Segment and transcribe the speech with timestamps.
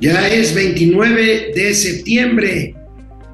[0.00, 2.74] Ya es 29 de septiembre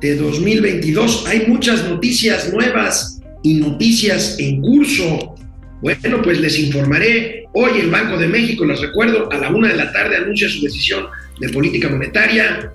[0.01, 1.25] de 2022.
[1.29, 5.37] Hay muchas noticias nuevas y noticias en curso.
[5.81, 7.45] Bueno, pues les informaré.
[7.53, 10.61] Hoy el Banco de México, les recuerdo, a la una de la tarde anuncia su
[10.61, 11.07] decisión
[11.39, 12.73] de política monetaria.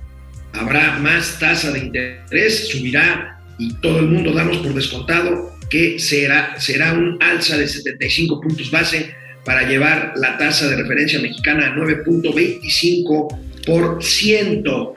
[0.53, 6.57] Habrá más tasa de interés, subirá y todo el mundo damos por descontado que será,
[6.59, 9.13] será un alza de 75 puntos base
[9.43, 14.95] para llevar la tasa de referencia mexicana a 9.25 por ciento.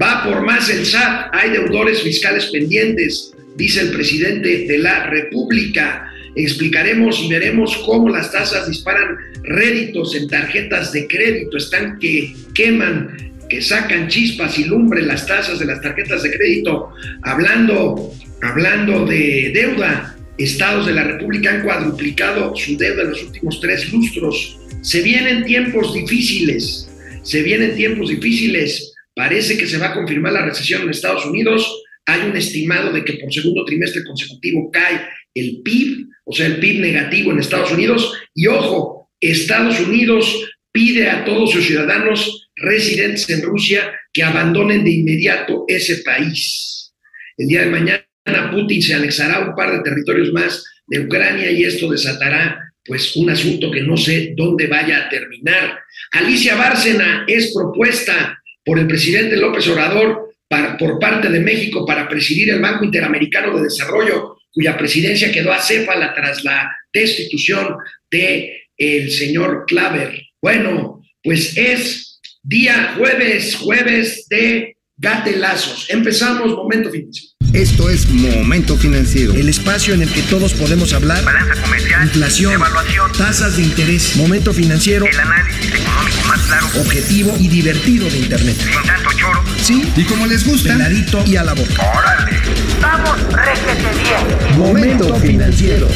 [0.00, 6.10] Va por más el SAT, hay deudores fiscales pendientes, dice el presidente de la República.
[6.34, 13.32] Explicaremos y veremos cómo las tasas disparan réditos en tarjetas de crédito, están que queman,
[13.48, 16.90] que sacan chispas y lumbre las tasas de las tarjetas de crédito.
[17.22, 23.60] Hablando, hablando de deuda, estados de la República han cuadruplicado su deuda en los últimos
[23.60, 24.58] tres lustros.
[24.82, 26.90] Se vienen tiempos difíciles,
[27.24, 31.82] se vienen tiempos difíciles, parece que se va a confirmar la recesión en Estados Unidos,
[32.06, 35.00] hay un estimado de que por segundo trimestre consecutivo cae
[35.34, 41.08] el PIB, o sea, el PIB negativo en Estados Unidos, y ojo, Estados Unidos pide
[41.08, 46.92] a todos sus ciudadanos residentes en Rusia que abandonen de inmediato ese país.
[47.38, 48.04] El día de mañana
[48.52, 53.30] Putin se anexará un par de territorios más de Ucrania y esto desatará pues un
[53.30, 55.78] asunto que no sé dónde vaya a terminar.
[56.12, 60.34] Alicia Bárcena es propuesta por el presidente López Obrador
[60.78, 66.14] por parte de México para presidir el Banco Interamericano de Desarrollo, cuya presidencia quedó acéfala
[66.14, 67.76] tras la destitución
[68.10, 70.20] de el señor Claver.
[70.40, 75.90] Bueno, pues es día jueves, jueves de gatelazos.
[75.90, 77.33] Empezamos, momento financiero.
[77.54, 79.32] Esto es Momento Financiero.
[79.32, 81.24] El espacio en el que todos podemos hablar.
[81.24, 82.02] Balanza comercial.
[82.02, 82.52] Inflación.
[82.52, 83.12] Evaluación.
[83.12, 84.16] Tasas de interés.
[84.16, 85.06] Momento Financiero.
[85.06, 86.66] El análisis económico más claro.
[86.80, 88.56] Objetivo y divertido de Internet.
[88.58, 89.44] Sin tanto choro.
[89.62, 89.88] Sí.
[89.94, 90.72] Y como les gusta.
[90.72, 91.92] Peladito y a la boca.
[91.96, 92.38] ¡Órale!
[92.82, 94.58] ¡Vamos, réjete bien!
[94.58, 95.88] Momento Financiero.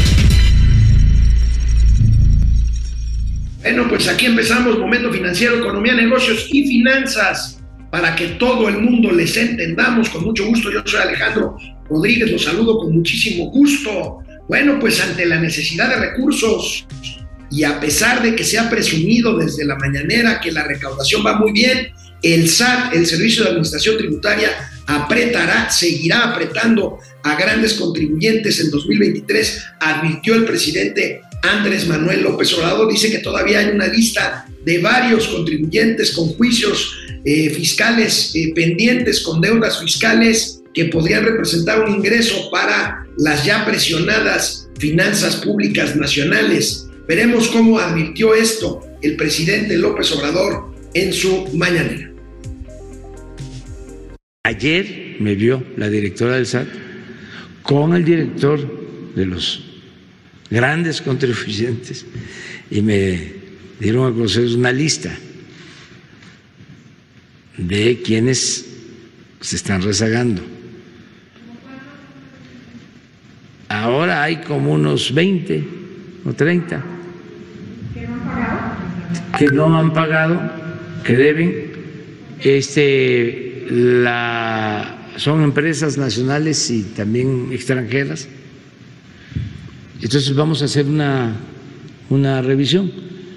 [3.63, 7.58] Bueno, pues aquí empezamos Momento Financiero, Economía, Negocios y Finanzas
[7.91, 10.09] para que todo el mundo les entendamos.
[10.11, 11.57] Con mucho gusto, yo soy Alejandro
[11.89, 14.19] Rodríguez, los saludo con muchísimo gusto.
[14.49, 16.87] Bueno, pues ante la necesidad de recursos
[17.51, 21.39] y a pesar de que se ha presumido desde la mañanera que la recaudación va
[21.39, 24.51] muy bien, el SAT, el Servicio de Administración Tributaria,
[24.87, 32.91] apretará, seguirá apretando a grandes contribuyentes en 2023, advirtió el presidente Andrés Manuel López Obrador.
[32.91, 36.93] Dice que todavía hay una lista de varios contribuyentes con juicios
[37.25, 43.65] eh, fiscales eh, pendientes, con deudas fiscales que podrían representar un ingreso para las ya
[43.65, 46.87] presionadas finanzas públicas nacionales.
[47.09, 52.13] Veremos cómo advirtió esto el presidente López Obrador en su mañanera.
[54.45, 56.69] Ayer me vio la directora del SAT
[57.63, 59.65] con el director de los
[60.51, 62.07] grandes contribuyentes
[62.71, 63.33] y me
[63.81, 65.15] dieron a conocer una lista
[67.59, 68.67] de quienes
[69.41, 70.43] se están rezagando.
[73.69, 75.65] Ahora hay como unos 20
[76.25, 76.83] o 30
[79.39, 80.41] que no han pagado,
[81.05, 81.69] que deben.
[82.41, 88.29] Este, la, son empresas nacionales y también extranjeras.
[90.01, 91.37] Entonces vamos a hacer una,
[92.09, 92.91] una revisión.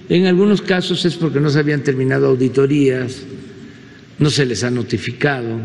[0.08, 3.24] En algunos casos es porque no se habían terminado auditorías,
[4.22, 5.59] no se les ha notificado,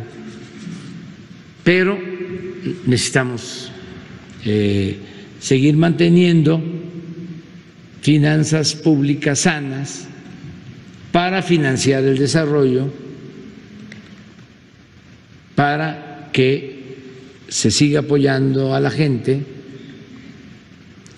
[1.62, 1.96] pero
[2.86, 3.70] necesitamos
[4.44, 4.96] eh,
[5.38, 6.62] seguir manteniendo
[8.00, 10.08] finanzas públicas sanas
[11.12, 12.90] para financiar el desarrollo,
[15.54, 16.96] para que
[17.48, 19.42] se siga apoyando a la gente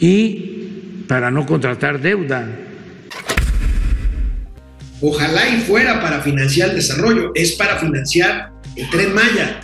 [0.00, 2.67] y para no contratar deuda
[5.00, 9.61] Ojalá y fuera para financiar el desarrollo, es para financiar el tren Maya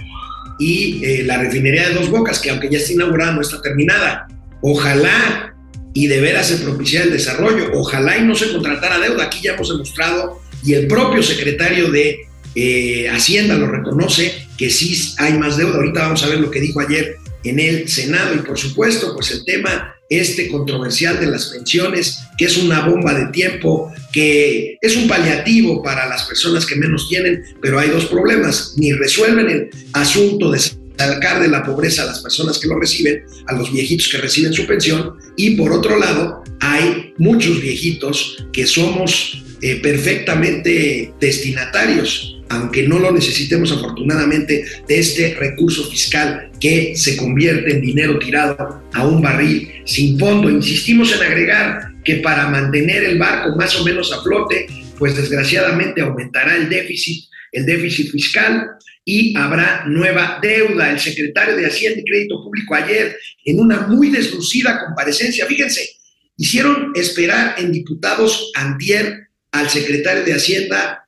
[0.59, 4.29] y eh, la refinería de Dos Bocas, que aunque ya está inaugurada, no está terminada.
[4.61, 5.55] Ojalá
[5.93, 9.25] y de veras se propiciara el desarrollo, ojalá y no se contratara deuda.
[9.25, 12.21] Aquí ya hemos demostrado, y el propio secretario de
[12.55, 15.77] eh, Hacienda lo reconoce, que sí hay más deuda.
[15.77, 19.31] Ahorita vamos a ver lo que dijo ayer en el Senado y por supuesto, pues
[19.33, 24.97] el tema este controversial de las pensiones, que es una bomba de tiempo, que es
[24.97, 29.71] un paliativo para las personas que menos tienen, pero hay dos problemas, ni resuelven el
[29.93, 30.61] asunto de
[30.97, 34.53] sacar de la pobreza a las personas que lo reciben, a los viejitos que reciben
[34.53, 42.87] su pensión, y por otro lado, hay muchos viejitos que somos eh, perfectamente destinatarios aunque
[42.87, 49.07] no lo necesitemos afortunadamente, de este recurso fiscal que se convierte en dinero tirado a
[49.07, 50.51] un barril sin fondo.
[50.51, 54.67] Insistimos en agregar que para mantener el barco más o menos a flote,
[54.99, 58.71] pues desgraciadamente aumentará el déficit, el déficit fiscal
[59.05, 60.91] y habrá nueva deuda.
[60.91, 65.89] El secretario de Hacienda y Crédito Público ayer, en una muy deslucida comparecencia, fíjense,
[66.37, 71.04] hicieron esperar en diputados antier al secretario de Hacienda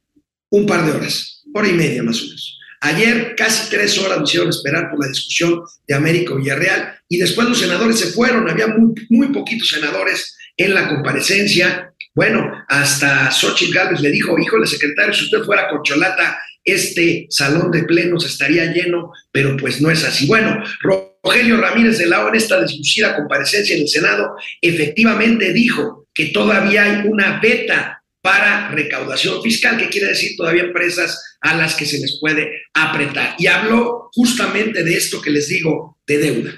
[0.50, 2.58] un par de horas, hora y media más o menos.
[2.80, 7.48] Ayer casi tres horas nos hicieron esperar por la discusión de Américo Villarreal y después
[7.48, 11.92] los senadores se fueron, había muy, muy poquitos senadores en la comparecencia.
[12.14, 17.84] Bueno, hasta Xochitl Gálvez le dijo, híjole secretario, si usted fuera corcholata, este salón de
[17.84, 20.26] plenos estaría lleno, pero pues no es así.
[20.26, 26.26] Bueno, Rogelio Ramírez de la en esta deslucida comparecencia en el Senado, efectivamente dijo que
[26.26, 27.95] todavía hay una beta
[28.26, 33.36] para recaudación fiscal, que quiere decir todavía empresas a las que se les puede apretar.
[33.38, 36.50] Y habló justamente de esto que les digo, de deuda.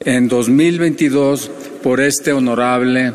[0.00, 1.50] en 2022
[1.82, 3.12] por este honorable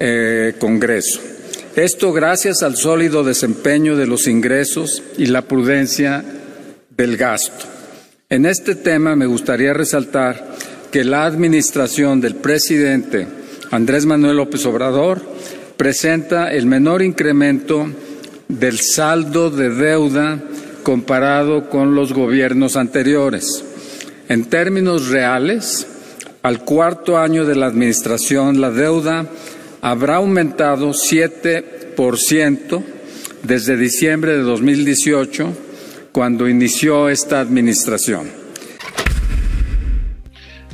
[0.00, 1.35] eh, Congreso.
[1.76, 6.24] Esto gracias al sólido desempeño de los ingresos y la prudencia
[6.96, 7.66] del gasto.
[8.30, 10.54] En este tema me gustaría resaltar
[10.90, 13.28] que la administración del presidente
[13.70, 15.20] Andrés Manuel López Obrador
[15.76, 17.86] presenta el menor incremento
[18.48, 20.42] del saldo de deuda
[20.82, 23.62] comparado con los gobiernos anteriores.
[24.30, 25.86] En términos reales,
[26.42, 29.26] al cuarto año de la administración, la deuda
[29.80, 32.84] habrá aumentado 7%
[33.42, 35.56] desde diciembre de 2018,
[36.12, 38.30] cuando inició esta administración.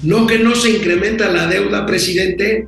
[0.03, 2.67] No que no se incrementa la deuda, presidente.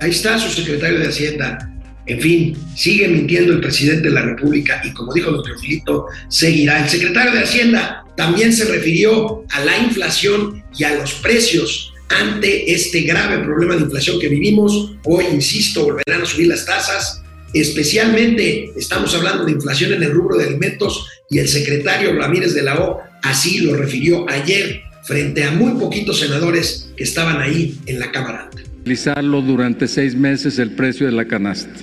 [0.00, 1.70] Ahí está su secretario de Hacienda.
[2.06, 6.82] En fin, sigue mintiendo el presidente de la República y como dijo doctor Filito, seguirá.
[6.82, 12.72] El secretario de Hacienda también se refirió a la inflación y a los precios ante
[12.72, 14.92] este grave problema de inflación que vivimos.
[15.04, 17.22] Hoy, insisto, volverán a subir las tasas.
[17.52, 22.62] Especialmente estamos hablando de inflación en el rubro de alimentos y el secretario Ramírez de
[22.62, 28.00] la O así lo refirió ayer frente a muy poquitos senadores que estaban ahí en
[28.00, 28.50] la Cámara
[28.80, 31.80] Utilizarlo durante seis meses el precio de la canasta.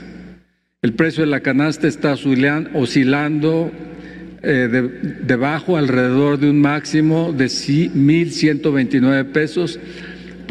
[0.84, 3.72] El precio de la canasta está oscilando
[4.44, 4.68] eh,
[5.24, 9.80] debajo alrededor de un máximo de 1.129 pesos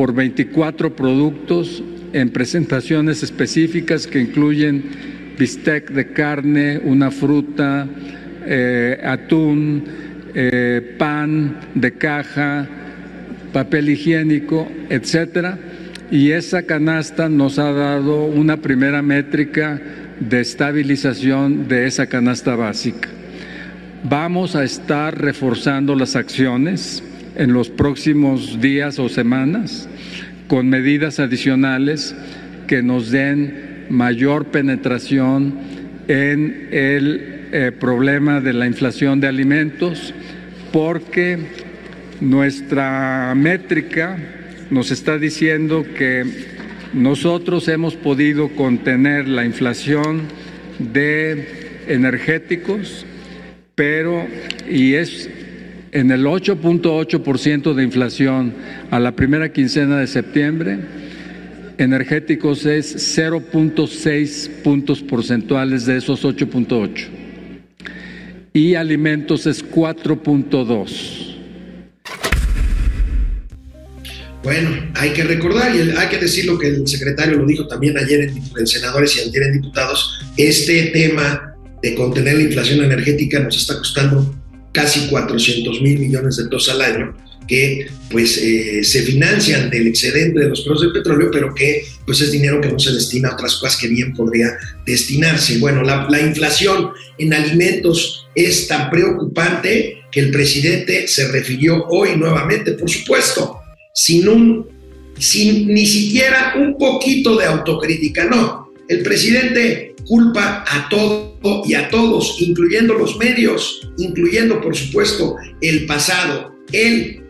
[0.00, 4.82] por 24 productos en presentaciones específicas que incluyen
[5.38, 7.86] bistec de carne, una fruta,
[8.46, 9.84] eh, atún,
[10.34, 12.66] eh, pan de caja,
[13.52, 15.58] papel higiénico, etcétera.
[16.10, 19.78] Y esa canasta nos ha dado una primera métrica
[20.18, 23.10] de estabilización de esa canasta básica.
[24.04, 27.02] Vamos a estar reforzando las acciones
[27.36, 29.89] en los próximos días o semanas
[30.50, 32.12] con medidas adicionales
[32.66, 35.54] que nos den mayor penetración
[36.08, 40.12] en el eh, problema de la inflación de alimentos,
[40.72, 41.38] porque
[42.20, 44.18] nuestra métrica
[44.70, 46.24] nos está diciendo que
[46.94, 50.22] nosotros hemos podido contener la inflación
[50.80, 53.06] de energéticos,
[53.76, 54.26] pero
[54.68, 55.30] y es
[55.92, 58.54] en el 8.8% de inflación
[58.90, 60.78] a la primera quincena de septiembre,
[61.78, 67.06] energéticos es 0.6 puntos porcentuales de esos 8.8
[68.52, 71.26] y alimentos es 4.2.
[74.42, 77.98] Bueno, hay que recordar y hay que decir lo que el secretario lo dijo también
[77.98, 83.40] ayer en, en senadores y ayer en diputados, este tema de contener la inflación energética
[83.40, 84.39] nos está costando
[84.72, 87.16] casi 400 mil millones de pesos al año
[87.50, 92.20] que pues eh, se financian del excedente de los precios del petróleo, pero que pues
[92.20, 95.58] es dinero que no se destina a otras cosas que bien podría destinarse.
[95.58, 102.16] Bueno, la, la inflación en alimentos es tan preocupante que el presidente se refirió hoy
[102.16, 103.58] nuevamente, por supuesto,
[103.92, 104.68] sin un,
[105.18, 108.72] sin ni siquiera un poquito de autocrítica, no.
[108.88, 115.86] El presidente culpa a todo y a todos, incluyendo los medios, incluyendo por supuesto el
[115.86, 116.54] pasado.
[116.72, 117.22] Él,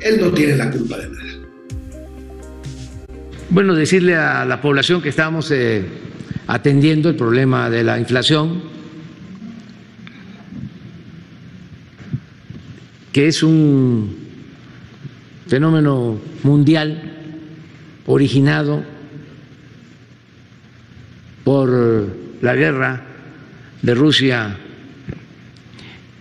[0.00, 1.22] él no tiene la culpa de nada.
[3.50, 5.84] Bueno, decirle a la población que estamos eh,
[6.46, 8.62] atendiendo el problema de la inflación,
[13.12, 14.16] que es un
[15.46, 17.12] fenómeno mundial
[18.06, 18.82] originado
[21.44, 21.70] por
[22.40, 23.11] la guerra
[23.82, 24.56] de Rusia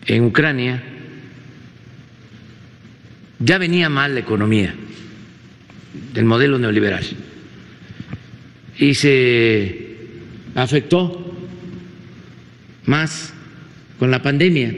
[0.06, 0.84] en Ucrania,
[3.40, 4.74] ya venía mal la economía
[6.14, 7.04] del modelo neoliberal
[8.78, 9.98] y se
[10.56, 11.36] afectó
[12.86, 13.34] más
[14.00, 14.74] con la pandemia.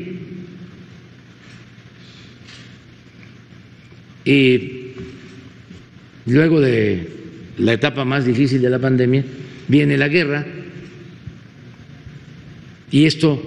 [4.26, 4.92] Y
[6.26, 7.10] luego de
[7.58, 9.24] la etapa más difícil de la pandemia,
[9.68, 10.46] viene la guerra
[12.94, 13.42] y esto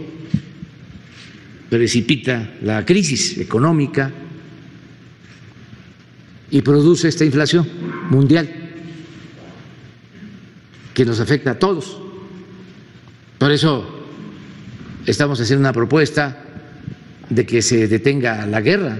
[1.71, 4.11] precipita la crisis económica
[6.51, 7.65] y produce esta inflación
[8.11, 8.51] mundial
[10.93, 11.97] que nos afecta a todos.
[13.39, 14.05] Por eso
[15.07, 16.43] estamos haciendo una propuesta
[17.31, 18.99] de que se detenga la guerra,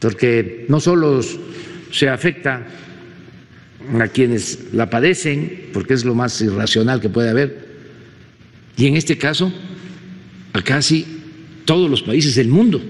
[0.00, 1.22] porque no solo
[1.90, 2.66] se afecta
[3.98, 7.63] a quienes la padecen, porque es lo más irracional que puede haber,
[8.76, 9.52] y en este caso
[10.52, 11.06] a casi
[11.64, 12.80] todos los países del mundo,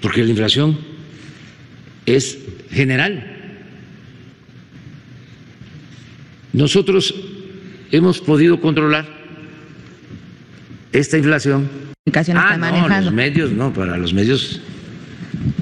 [0.00, 0.78] porque la inflación
[2.06, 2.38] es
[2.70, 3.30] general.
[6.52, 7.14] Nosotros
[7.90, 9.08] hemos podido controlar
[10.92, 11.68] esta inflación.
[12.12, 14.60] Ah, está no, los medios, no, para los medios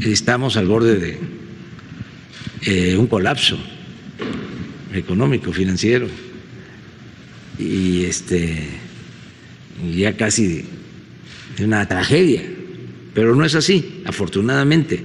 [0.03, 1.19] estamos al borde de
[2.63, 3.57] eh, un colapso
[4.93, 6.09] económico, financiero
[7.59, 8.69] y este
[9.95, 10.65] ya casi
[11.59, 12.43] de, una tragedia,
[13.15, 15.03] pero no es así, afortunadamente.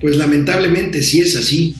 [0.00, 1.74] Pues lamentablemente sí es así,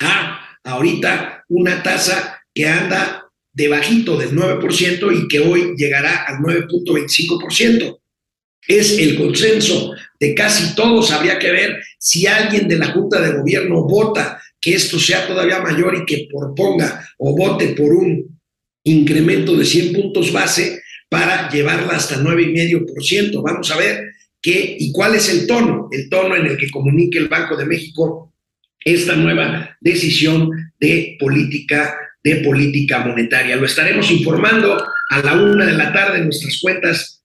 [0.01, 7.99] a ahorita una tasa que anda debajito del 9% y que hoy llegará al 9.25%.
[8.69, 11.11] Es el consenso de casi todos.
[11.11, 15.61] Habría que ver si alguien de la Junta de Gobierno vota que esto sea todavía
[15.61, 18.41] mayor y que proponga o vote por un
[18.85, 23.43] incremento de 100 puntos base para llevarla hasta 9,5%.
[23.43, 27.19] Vamos a ver qué y cuál es el tono, el tono en el que comunique
[27.19, 28.35] el Banco de México
[28.85, 33.57] esta nueva decisión de política de política monetaria.
[33.57, 37.25] Lo estaremos informando a la una de la tarde en nuestras cuentas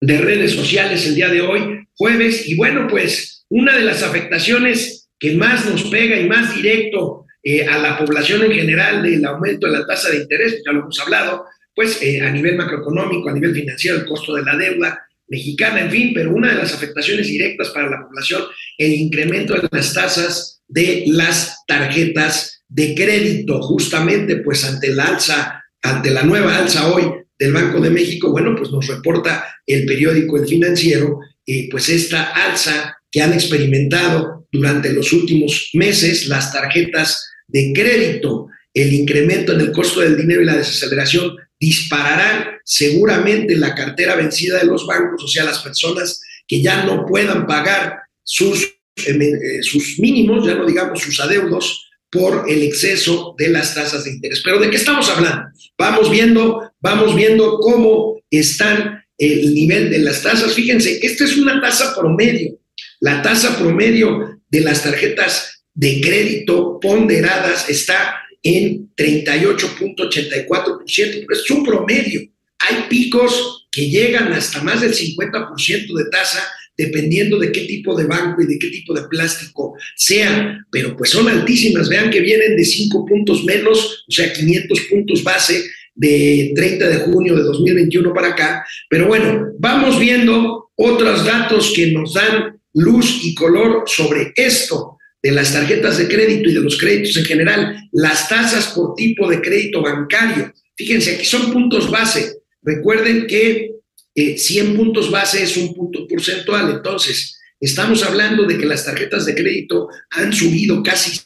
[0.00, 2.46] de redes sociales el día de hoy, jueves.
[2.46, 7.64] Y bueno, pues una de las afectaciones que más nos pega y más directo eh,
[7.64, 11.00] a la población en general del aumento de la tasa de interés, ya lo hemos
[11.00, 15.80] hablado, pues eh, a nivel macroeconómico, a nivel financiero, el costo de la deuda mexicana,
[15.80, 18.42] en fin, pero una de las afectaciones directas para la población,
[18.78, 25.64] el incremento de las tasas de las tarjetas de crédito, justamente pues ante la alza,
[25.82, 27.04] ante la nueva alza hoy
[27.38, 32.24] del Banco de México, bueno, pues nos reporta el periódico El Financiero, eh, pues esta
[32.24, 39.60] alza que han experimentado durante los últimos meses las tarjetas de crédito, el incremento en
[39.60, 45.24] el costo del dinero y la desaceleración dispararán seguramente la cartera vencida de los bancos,
[45.24, 50.66] o sea, las personas que ya no puedan pagar sus, eh, sus mínimos, ya no
[50.66, 54.40] digamos sus adeudos, por el exceso de las tasas de interés.
[54.44, 55.48] Pero ¿de qué estamos hablando?
[55.76, 60.54] Vamos viendo, vamos viendo cómo están el nivel de las tasas.
[60.54, 62.58] Fíjense, esta es una tasa promedio.
[63.00, 71.64] La tasa promedio de las tarjetas de crédito ponderadas está en 38.84%, pero es un
[71.64, 72.20] promedio.
[72.58, 76.42] Hay picos que llegan hasta más del 50% de tasa
[76.76, 81.10] dependiendo de qué tipo de banco y de qué tipo de plástico sea, pero pues
[81.10, 81.88] son altísimas.
[81.88, 86.96] Vean que vienen de 5 puntos menos, o sea, 500 puntos base de 30 de
[86.98, 88.66] junio de 2021 para acá.
[88.90, 94.95] Pero bueno, vamos viendo otros datos que nos dan luz y color sobre esto
[95.26, 99.28] de las tarjetas de crédito y de los créditos en general, las tasas por tipo
[99.28, 100.52] de crédito bancario.
[100.76, 102.36] Fíjense, aquí son puntos base.
[102.62, 103.72] Recuerden que
[104.14, 109.26] 100 eh, puntos base es un punto porcentual, entonces estamos hablando de que las tarjetas
[109.26, 111.20] de crédito han subido casi,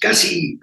[0.00, 0.58] casi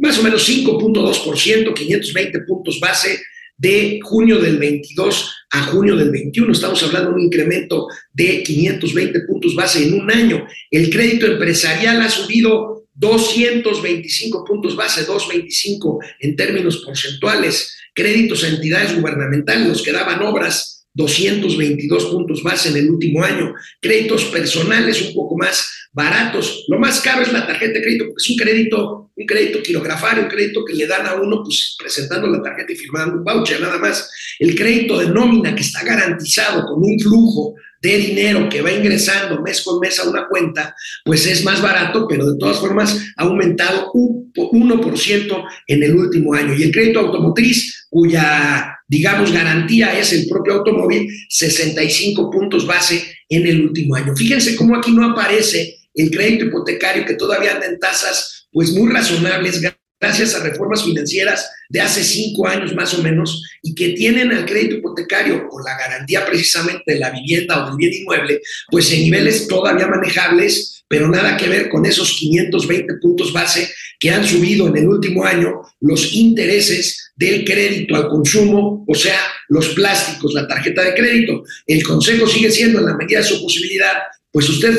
[0.00, 3.20] más o menos 5.2%, 520 puntos base
[3.56, 6.52] de junio del 22 a junio del 21.
[6.52, 10.46] Estamos hablando de un incremento de 520 puntos base en un año.
[10.70, 17.76] El crédito empresarial ha subido 225 puntos base, 225 en términos porcentuales.
[17.94, 23.54] Créditos a entidades gubernamentales, los que daban obras 222 puntos más en el último año.
[23.80, 26.64] Créditos personales un poco más baratos.
[26.68, 30.24] Lo más caro es la tarjeta de crédito, porque es un crédito, un crédito quirografario,
[30.24, 33.60] un crédito que le dan a uno, pues presentando la tarjeta y firmando un voucher,
[33.60, 34.10] nada más.
[34.38, 39.40] El crédito de nómina que está garantizado con un flujo de dinero que va ingresando
[39.42, 40.74] mes con mes a una cuenta,
[41.04, 46.34] pues es más barato, pero de todas formas ha aumentado un 1% en el último
[46.34, 46.54] año.
[46.54, 53.46] Y el crédito automotriz, cuya, digamos, garantía es el propio automóvil, 65 puntos base en
[53.46, 54.16] el último año.
[54.16, 58.92] Fíjense cómo aquí no aparece el crédito hipotecario que todavía anda en tasas pues muy
[58.92, 59.60] razonables
[60.00, 64.44] gracias a reformas financieras de hace cinco años más o menos y que tienen al
[64.44, 69.00] crédito hipotecario con la garantía precisamente de la vivienda o del bien inmueble, pues en
[69.00, 74.68] niveles todavía manejables, pero nada que ver con esos 520 puntos base que han subido
[74.68, 80.46] en el último año los intereses del crédito al consumo, o sea, los plásticos, la
[80.46, 81.44] tarjeta de crédito.
[81.66, 83.94] El consejo sigue siendo, en la medida de su posibilidad,
[84.34, 84.76] pues usted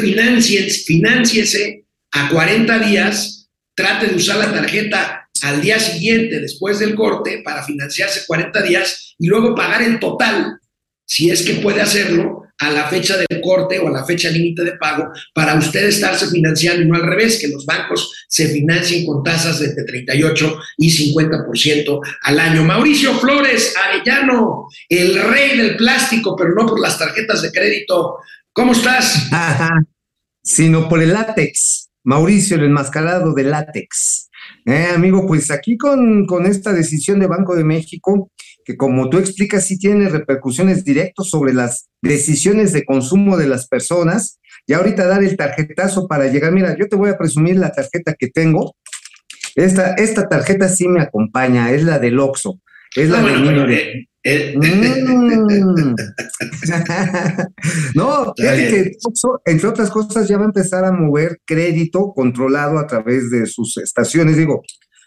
[0.85, 7.41] financiese a 40 días trate de usar la tarjeta al día siguiente, después del corte,
[7.41, 10.59] para financiarse 40 días y luego pagar el total,
[11.05, 14.65] si es que puede hacerlo, a la fecha del corte o a la fecha límite
[14.65, 19.05] de pago, para usted estarse financiando y no al revés, que los bancos se financien
[19.05, 22.63] con tasas de entre 38 y 50% al año.
[22.65, 28.17] Mauricio Flores, Arellano, el rey del plástico, pero no por las tarjetas de crédito.
[28.55, 29.27] ¿Cómo estás?
[30.41, 31.89] Sino por el látex.
[32.05, 34.29] Mauricio, el enmascarado de látex.
[34.65, 38.31] Eh, amigo, pues aquí con, con, esta decisión de Banco de México,
[38.63, 43.67] que como tú explicas, sí tiene repercusiones directas sobre las decisiones de consumo de las
[43.67, 44.39] personas.
[44.65, 46.53] Y ahorita dar el tarjetazo para llegar.
[46.53, 48.73] Mira, yo te voy a presumir la tarjeta que tengo.
[49.55, 52.61] Esta, esta tarjeta sí me acompaña, es la del Oxxo.
[52.95, 54.07] Es la del niño de...
[54.25, 55.95] Mm.
[57.95, 58.91] no, fíjate que
[59.45, 63.77] entre otras cosas, ya va a empezar a mover crédito controlado a través de sus
[63.77, 64.37] estaciones.
[64.37, 64.63] Digo,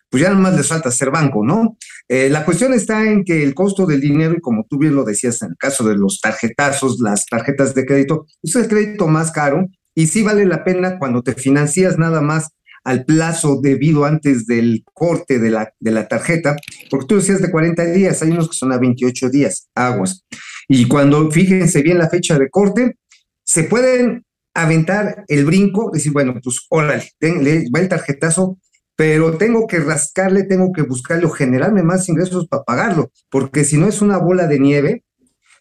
[0.09, 1.77] pues ya más les falta ser banco, ¿no?
[2.09, 5.05] Eh, la cuestión está en que el costo del dinero, y como tú bien lo
[5.05, 9.33] decías en el caso de los tarjetazos, las tarjetas de crédito, es el crédito más
[9.33, 12.51] caro y sí vale la pena cuando te financias nada más
[12.89, 16.57] al plazo debido antes del corte de la, de la tarjeta,
[16.91, 20.25] porque tú decías de 40 días, hay unos que son a 28 días, aguas.
[20.69, 22.97] Y cuando fíjense bien la fecha de corte,
[23.45, 24.25] se pueden
[24.55, 28.59] aventar el brinco, decir, bueno, pues órale, va el tarjetazo,
[28.97, 33.77] pero tengo que rascarle, tengo que buscarle o generarme más ingresos para pagarlo, porque si
[33.77, 35.05] no es una bola de nieve,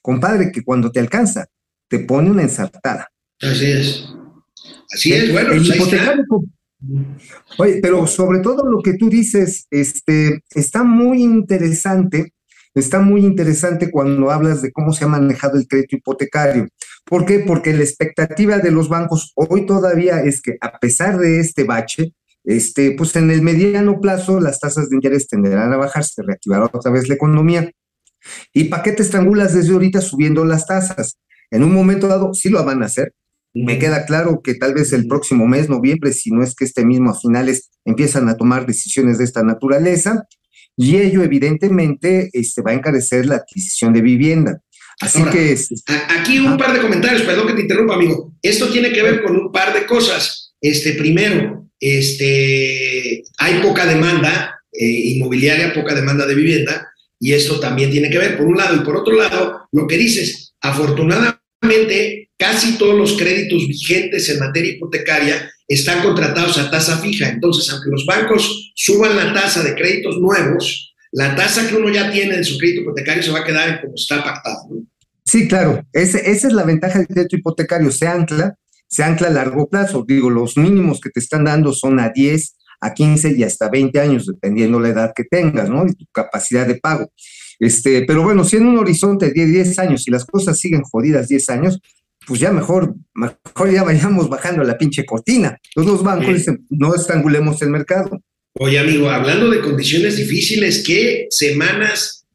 [0.01, 1.47] compadre, que cuando te alcanza,
[1.89, 3.11] te pone una ensartada.
[3.41, 4.07] Así es.
[4.93, 6.47] Así es, bueno, el pues
[7.57, 12.33] Oye, pero sobre todo lo que tú dices, este, está muy interesante,
[12.75, 16.67] está muy interesante cuando hablas de cómo se ha manejado el crédito hipotecario.
[17.03, 17.39] ¿Por qué?
[17.39, 22.13] Porque la expectativa de los bancos hoy todavía es que a pesar de este bache,
[22.43, 26.65] este, pues en el mediano plazo las tasas de interés tenderán a bajar, se reactivará
[26.65, 27.71] otra vez la economía.
[28.53, 31.17] ¿Y para qué te estrangulas desde ahorita subiendo las tasas?
[31.49, 33.13] En un momento dado sí lo van a hacer,
[33.63, 36.85] me queda claro que tal vez el próximo mes, noviembre, si no es que este
[36.85, 40.27] mismo a finales, empiezan a tomar decisiones de esta naturaleza
[40.75, 44.61] y ello evidentemente este, va a encarecer la adquisición de vivienda.
[44.99, 45.55] Así que...
[46.19, 48.33] aquí un par de comentarios, perdón que te interrumpa, amigo.
[48.41, 50.53] Esto tiene que ver con un par de cosas.
[50.59, 56.87] Este, primero, este, hay poca demanda eh, inmobiliaria, poca demanda de vivienda,
[57.19, 59.97] y esto también tiene que ver, por un lado, y por otro lado, lo que
[59.97, 61.46] dices, afortunadamente
[62.37, 67.29] casi todos los créditos vigentes en materia hipotecaria están contratados a tasa fija.
[67.29, 72.11] Entonces, aunque los bancos suban la tasa de créditos nuevos, la tasa que uno ya
[72.11, 74.69] tiene en su crédito hipotecario se va a quedar como está pactado.
[75.25, 78.55] Sí, claro, esa es la ventaja del crédito hipotecario, se ancla,
[78.87, 80.05] se ancla a largo plazo.
[80.07, 83.99] Digo, los mínimos que te están dando son a 10, a 15 y hasta 20
[83.99, 85.85] años, dependiendo la edad que tengas, ¿no?
[85.87, 87.11] Y tu capacidad de pago.
[87.59, 91.27] Este, pero bueno, si en un horizonte de 10 años y las cosas siguen jodidas
[91.27, 91.79] 10 años,
[92.27, 95.57] pues ya mejor, mejor ya vayamos bajando la pinche cortina.
[95.69, 96.33] Entonces los bancos Sí.
[96.33, 98.21] dicen, no estrangulemos el mercado.
[98.59, 102.25] Oye, amigo, hablando de condiciones difíciles, ¿qué semanas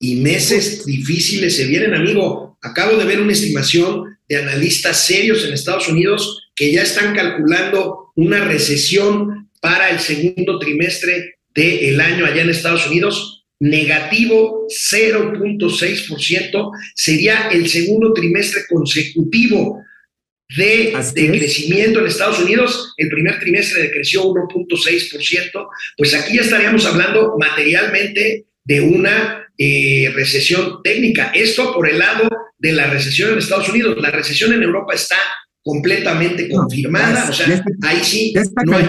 [0.00, 2.58] y meses difíciles se vienen, amigo?
[2.62, 8.12] Acabo de ver una estimación de analistas serios en Estados Unidos que ya están calculando
[8.14, 13.44] una recesión para el segundo trimestre del año allá en Estados Unidos.
[13.60, 19.80] Negativo 0.6%, sería el segundo trimestre consecutivo
[20.56, 22.92] de, de crecimiento en Estados Unidos.
[22.96, 25.68] El primer trimestre decreció 1.6%.
[25.96, 31.30] Pues aquí ya estaríamos hablando materialmente de una eh, recesión técnica.
[31.32, 33.96] Esto por el lado de la recesión en Estados Unidos.
[34.00, 35.18] La recesión en Europa está
[35.62, 37.28] completamente confirmada.
[37.30, 38.86] O sea, ya está- ahí sí, está no hay-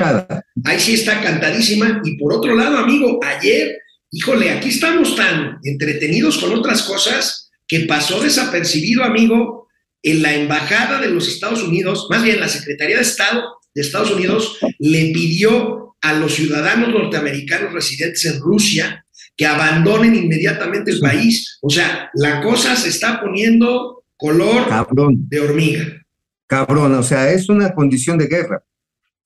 [0.65, 2.01] ahí sí está cantadísima.
[2.03, 3.77] Y por otro lado, amigo, ayer,
[4.11, 9.67] híjole, aquí estamos tan entretenidos con otras cosas que pasó desapercibido, amigo,
[10.01, 13.41] en la embajada de los Estados Unidos, más bien la Secretaría de Estado
[13.73, 19.05] de Estados Unidos le pidió a los ciudadanos norteamericanos residentes en Rusia
[19.35, 21.57] que abandonen inmediatamente el país.
[21.61, 26.02] O sea, la cosa se está poniendo color Cabrón, de hormiga.
[26.53, 28.63] Cabrón, o sea, es una condición de guerra.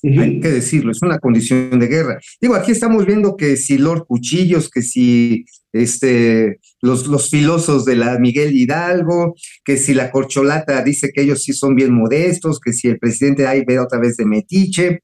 [0.02, 2.20] Hay que decirlo, es una condición de guerra.
[2.40, 7.98] Digo, aquí estamos viendo que si Lord Cuchillos, que si este, los, los filosos de
[7.98, 9.34] la Miguel Hidalgo,
[9.66, 13.46] que si la corcholata dice que ellos sí son bien modestos, que si el presidente
[13.46, 15.00] ahí ve otra vez de metiche.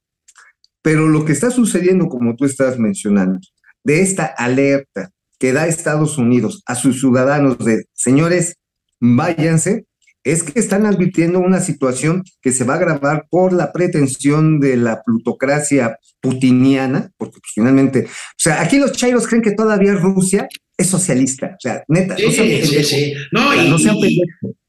[0.82, 3.40] Pero lo que está sucediendo, como tú estás mencionando,
[3.84, 5.10] de esta alerta
[5.40, 8.56] que da Estados Unidos a sus ciudadanos de, señores,
[9.02, 9.88] váyanse,
[10.24, 14.78] es que están advirtiendo una situación que se va a agravar por la pretensión de
[14.78, 20.48] la plutocracia putiniana, porque pues, finalmente, o sea, aquí los chairos creen que todavía Rusia
[20.78, 23.14] es socialista, o sea, neta, no sean Sí, sí, sí.
[23.32, 23.96] No, o sea, y, no sean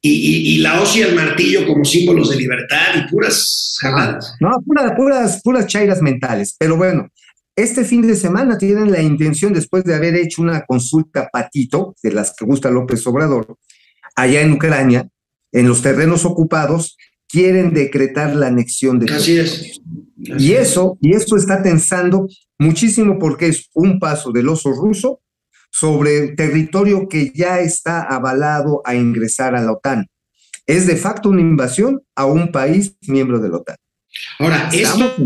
[0.03, 4.35] y- la hoz y el martillo como símbolos de libertad y puras jaladas.
[4.41, 6.57] No, pura- puras, puras chairas mentales.
[6.59, 7.09] Pero bueno,
[7.57, 12.13] este fin de semana tienen la intención, después de haber hecho una consulta patito, de
[12.13, 13.57] las que gusta López Obrador,
[14.17, 15.09] allá en Ucrania,
[15.55, 19.81] en los terrenos ocupados, quieren decretar la anexión de Así es.
[20.17, 25.21] Y eso, y eso está tensando muchísimo porque es un paso del oso ruso
[25.71, 30.07] sobre territorio que ya está avalado a ingresar a la OTAN.
[30.67, 33.77] Es de facto una invasión a un país miembro de la OTAN.
[34.39, 35.17] Ahora, esto,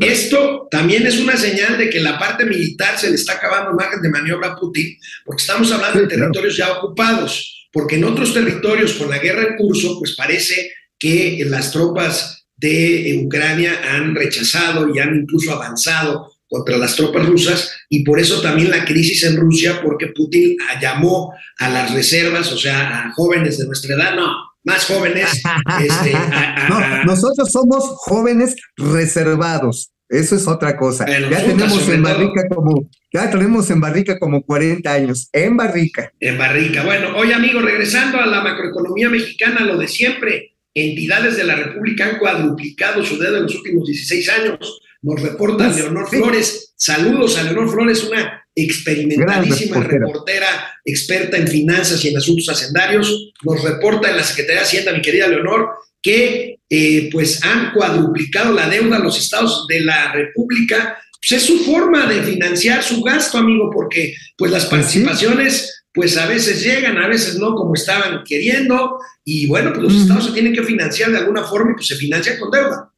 [0.00, 4.02] esto también es una señal de que la parte militar se le está acabando margen
[4.02, 8.32] de maniobra a Putin, porque estamos hablando Sí, de territorios ya ocupados, porque en otros
[8.32, 14.14] territorios con la guerra en curso, pues parece que las tropas de eh, Ucrania han
[14.14, 19.24] rechazado y han incluso avanzado contra las tropas rusas y por eso también la crisis
[19.24, 24.14] en Rusia, porque Putin llamó a las reservas, o sea, a jóvenes de nuestra edad,
[24.14, 24.28] no,
[24.62, 25.30] más jóvenes,
[25.80, 29.90] este, a- a- No, a- nosotros somos jóvenes reservados.
[30.14, 31.06] Eso es otra cosa.
[31.06, 32.12] Ya tenemos en todo.
[32.14, 35.28] barrica como, ya tenemos en barrica como 40 años.
[35.32, 36.12] En barrica.
[36.20, 36.84] En Barrica.
[36.84, 42.06] Bueno, oye amigo, regresando a la macroeconomía mexicana, lo de siempre, entidades de la República
[42.06, 44.80] han cuadruplicado su deuda en los últimos 16 años.
[45.02, 46.16] Nos reporta Uf, Leonor sí.
[46.16, 46.74] Flores.
[46.76, 50.06] Saludos a Leonor Flores, una experimentadísima reportera.
[50.06, 50.46] reportera,
[50.84, 53.32] experta en finanzas y en asuntos hacendarios.
[53.42, 58.52] Nos reporta en la Secretaría de Hacienda, mi querida Leonor, que eh, pues han cuadruplicado
[58.52, 60.98] la deuda a los estados de la República.
[61.20, 66.26] Pues es su forma de financiar su gasto, amigo, porque pues las participaciones pues a
[66.26, 70.52] veces llegan, a veces no como estaban queriendo, y bueno, pues los estados se tienen
[70.52, 72.92] que financiar de alguna forma y pues se financian con deuda.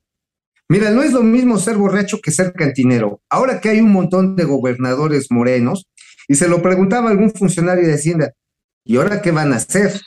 [0.69, 3.21] Mira, no es lo mismo ser borracho que ser cantinero.
[3.29, 5.87] Ahora que hay un montón de gobernadores morenos,
[6.27, 8.33] y se lo preguntaba algún funcionario de Hacienda,
[8.83, 10.01] ¿y ahora qué van a hacer?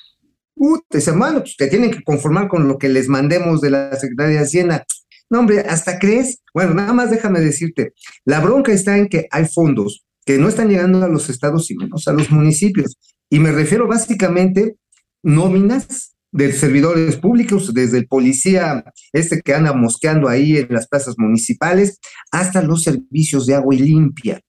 [0.59, 3.95] Puta, dice, mano, pues te tienen que conformar con lo que les mandemos de la
[3.95, 4.85] Secretaría de Hacienda.
[5.29, 6.41] No, hombre, ¿hasta crees?
[6.53, 7.93] Bueno, nada más déjame decirte,
[8.25, 11.75] la bronca está en que hay fondos que no están llegando a los estados y
[11.75, 12.97] menos a los municipios.
[13.29, 14.75] Y me refiero básicamente
[15.23, 21.15] nóminas de servidores públicos, desde el policía este que anda mosqueando ahí en las plazas
[21.17, 21.99] municipales,
[22.33, 24.41] hasta los servicios de agua y limpia.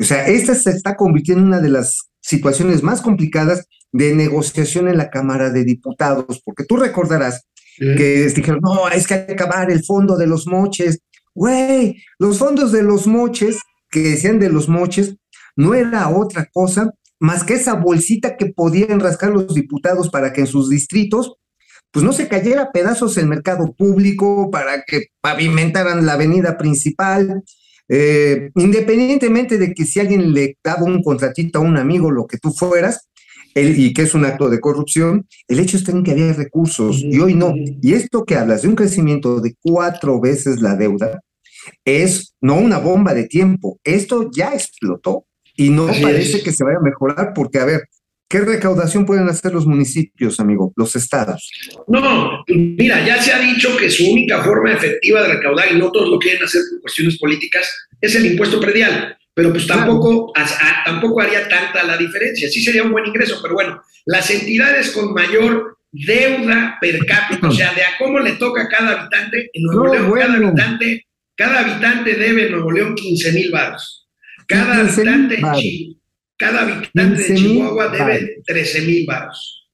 [0.00, 4.88] O sea, esta se está convirtiendo en una de las situaciones más complicadas de negociación
[4.88, 7.46] en la Cámara de Diputados, porque tú recordarás
[7.78, 10.98] que dijeron, no, es que hay que acabar el fondo de los moches.
[11.32, 15.14] Güey, los fondos de los moches, que decían de los moches,
[15.54, 20.40] no era otra cosa más que esa bolsita que podían rascar los diputados para que
[20.40, 21.34] en sus distritos
[21.92, 27.44] pues no se cayera a pedazos el mercado público, para que pavimentaran la avenida principal,
[27.88, 32.38] eh, independientemente de que si alguien le daba un contratito a un amigo, lo que
[32.38, 33.08] tú fueras,
[33.54, 37.00] el, y que es un acto de corrupción, el hecho está en que había recursos
[37.02, 37.54] y hoy no.
[37.82, 41.20] Y esto que hablas de un crecimiento de cuatro veces la deuda,
[41.84, 46.44] es no una bomba de tiempo, esto ya explotó y no Así parece es.
[46.44, 47.88] que se vaya a mejorar porque, a ver,
[48.28, 51.50] ¿qué recaudación pueden hacer los municipios, amigo, los estados?
[51.86, 55.90] No, mira, ya se ha dicho que su única forma efectiva de recaudar, y no
[55.92, 59.16] todos lo quieren hacer por cuestiones políticas, es el impuesto predial.
[59.34, 62.48] Pero pues tampoco, a- a- tampoco haría tanta la diferencia.
[62.48, 67.52] Sí sería un buen ingreso, pero bueno, las entidades con mayor deuda per cápita, o
[67.52, 71.06] sea, de a cómo le toca a cada habitante, en Nuevo No, León, cada habitante,
[71.36, 74.08] cada habitante debe en Nuevo León 15 mil baros.
[74.46, 75.60] Cada 15,000 habitante.
[75.60, 76.00] Chi-
[76.36, 79.68] cada habitante de 15,000 Chihuahua debe 13 mil baros.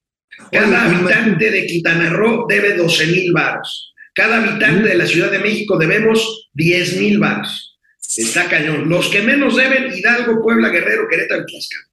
[0.50, 3.94] Cada Oye, habitante de Quintana Roo debe 12 mil varos.
[4.14, 7.69] Cada habitante de la Ciudad de México debemos 10 mil varos.
[8.16, 8.88] Está cañón.
[8.88, 11.86] Los que menos deben, Hidalgo, Puebla, Guerrero, Querétaro y Tlaxcala.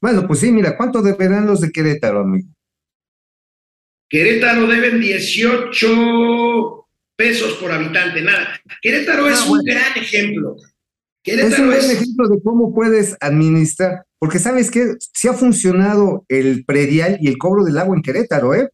[0.00, 2.48] Bueno, pues sí, mira, ¿cuánto deberán los de Querétaro, amigo?
[4.08, 8.60] Querétaro deben 18 pesos por habitante, nada.
[8.80, 9.64] Querétaro es Ah, un bueno.
[9.66, 10.56] gran ejemplo.
[11.28, 16.64] Es un buen ejemplo de cómo puedes administrar, porque sabes que sí ha funcionado el
[16.64, 18.68] predial y el cobro del agua en Querétaro, ¿eh?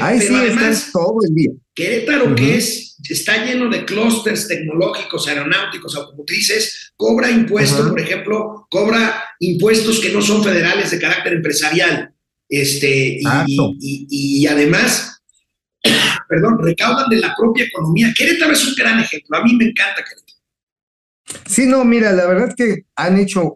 [0.00, 1.50] Ahí pero sí además, están todo el día.
[1.74, 2.34] Querétaro, Ujú.
[2.34, 10.00] que es, está lleno de clústeres tecnológicos, aeronáuticos, automotrices, cobra impuestos, por ejemplo, cobra impuestos
[10.00, 12.12] que no son federales de carácter empresarial.
[12.48, 13.72] Este, y, Exacto.
[13.78, 15.20] y- y- y además,
[16.28, 18.12] perdón, recaudan de la propia economía.
[18.16, 19.36] Querétaro es un gran ejemplo.
[19.36, 20.27] A mí me encanta Querétaro.
[21.46, 23.54] Sí, no, mira, la verdad que han hecho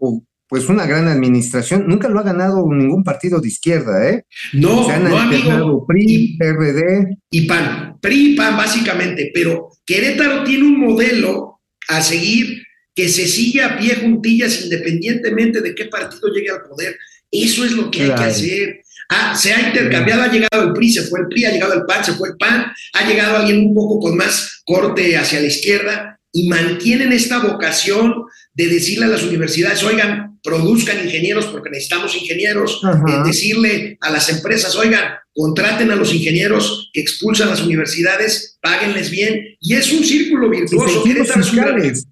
[0.49, 1.87] pues una gran administración.
[1.89, 4.25] Nunca lo ha ganado ningún partido de izquierda, ¿eh?
[4.53, 5.87] No, Se han no, amigo.
[5.87, 7.17] PRI, Y- PRD.
[7.31, 12.63] y PAN, PRI y PAN básicamente, pero Querétaro tiene un modelo a seguir
[12.95, 16.97] que se sigue a pie juntillas independientemente de qué partido llegue al poder.
[17.31, 18.83] Eso es lo que hay que hacer.
[19.09, 21.85] Ah, se ha intercambiado, ha llegado el PRI, se fue el PRI, ha llegado el
[21.87, 25.47] PAN, se fue el PAN, ha llegado alguien un poco con más corte hacia la
[25.47, 32.17] izquierda y mantienen esta vocación de decirle a las universidades, oigan, produzcan ingenieros porque necesitamos
[32.17, 38.59] ingenieros, eh, decirle a las empresas, oigan, contraten a los ingenieros que expulsan las universidades,
[38.61, 41.03] páguenles bien, y es un círculo virtuoso.
[41.03, 42.07] Fiscales.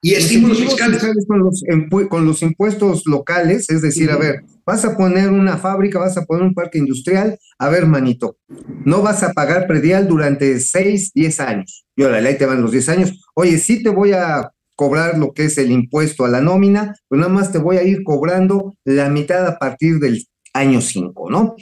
[0.00, 1.02] y estímulos fiscales.
[1.26, 1.62] con los,
[2.08, 6.26] con los impuestos locales, es decir, a ver, vas a poner una fábrica, vas a
[6.26, 8.36] poner un parque industrial, a ver, manito,
[8.84, 11.86] no vas a pagar predial durante 6, 10 años.
[11.96, 13.18] Y órale, ahí te van los 10 años.
[13.34, 17.22] Oye, sí te voy a cobrar lo que es el impuesto a la nómina, pero
[17.22, 21.56] nada más te voy a ir cobrando la mitad a partir del año 5, ¿no?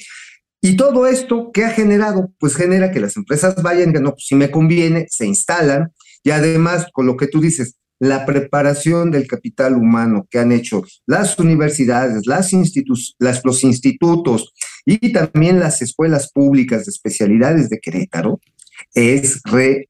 [0.60, 2.32] Y todo esto, ¿qué ha generado?
[2.40, 5.92] Pues genera que las empresas vayan, que no, pues si me conviene, se instalan,
[6.24, 10.82] y además, con lo que tú dices, la preparación del capital humano que han hecho
[11.06, 14.52] las universidades, las institu- las, los institutos
[14.85, 18.40] y también las escuelas públicas de especialidades de Querétaro
[18.94, 19.40] es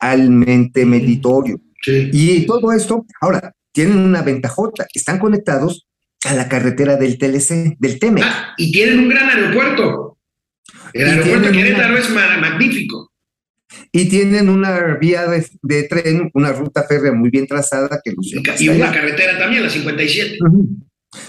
[0.00, 1.60] realmente meritorio.
[1.82, 2.10] Sí.
[2.12, 5.86] Y todo esto, ahora, tienen una ventajota, están conectados
[6.24, 8.24] a la carretera del TLC, del TEMEC.
[8.26, 10.18] Ah, y tienen un gran aeropuerto.
[10.92, 13.05] El Y aeropuerto de Querétaro una- es ma- magnífico.
[13.92, 18.26] Y tienen una vía de, de tren, una ruta férrea muy bien trazada que los
[18.26, 18.94] Y, lleva una allá.
[19.00, 20.38] carretera también, la 57.
[20.46, 20.68] Ujú.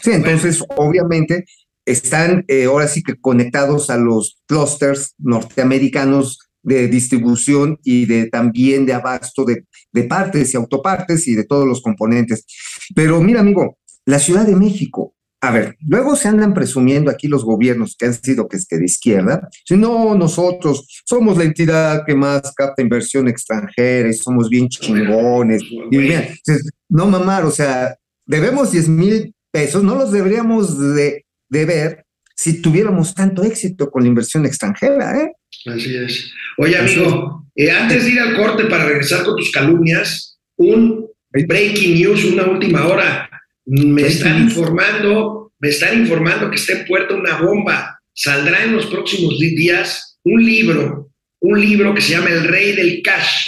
[0.04, 1.46] Sí, entonces obviamente
[1.86, 8.86] están eh, ahora sí que conectados a los clusters norteamericanos de distribución y de también
[8.86, 12.46] de abasto de, de partes y autopartes y de todos los componentes.
[12.94, 17.46] Pero mira, amigo, la Ciudad de México, a ver, luego se andan presumiendo aquí los
[17.46, 22.04] gobiernos que han sido que, es que de izquierda, si no, nosotros somos la entidad
[22.06, 25.62] que más capta inversión extranjera y somos bien chingones.
[25.92, 27.96] Y dices, no mamar, o sea,
[28.26, 34.04] debemos 10 mil pesos, no los deberíamos de, de ver si tuviéramos tanto éxito con
[34.04, 35.32] la inversión extranjera, ¿eh?
[35.66, 36.32] Así es.
[36.58, 41.96] Oye, amigo, eh, antes de ir al corte para regresar con tus calumnias, un breaking
[41.96, 43.27] news, una última hora.
[43.68, 48.00] Me están informando, me están informando que está en puerta una bomba.
[48.14, 53.02] Saldrá en los próximos días un libro, un libro que se llama El Rey del
[53.04, 53.46] Cash,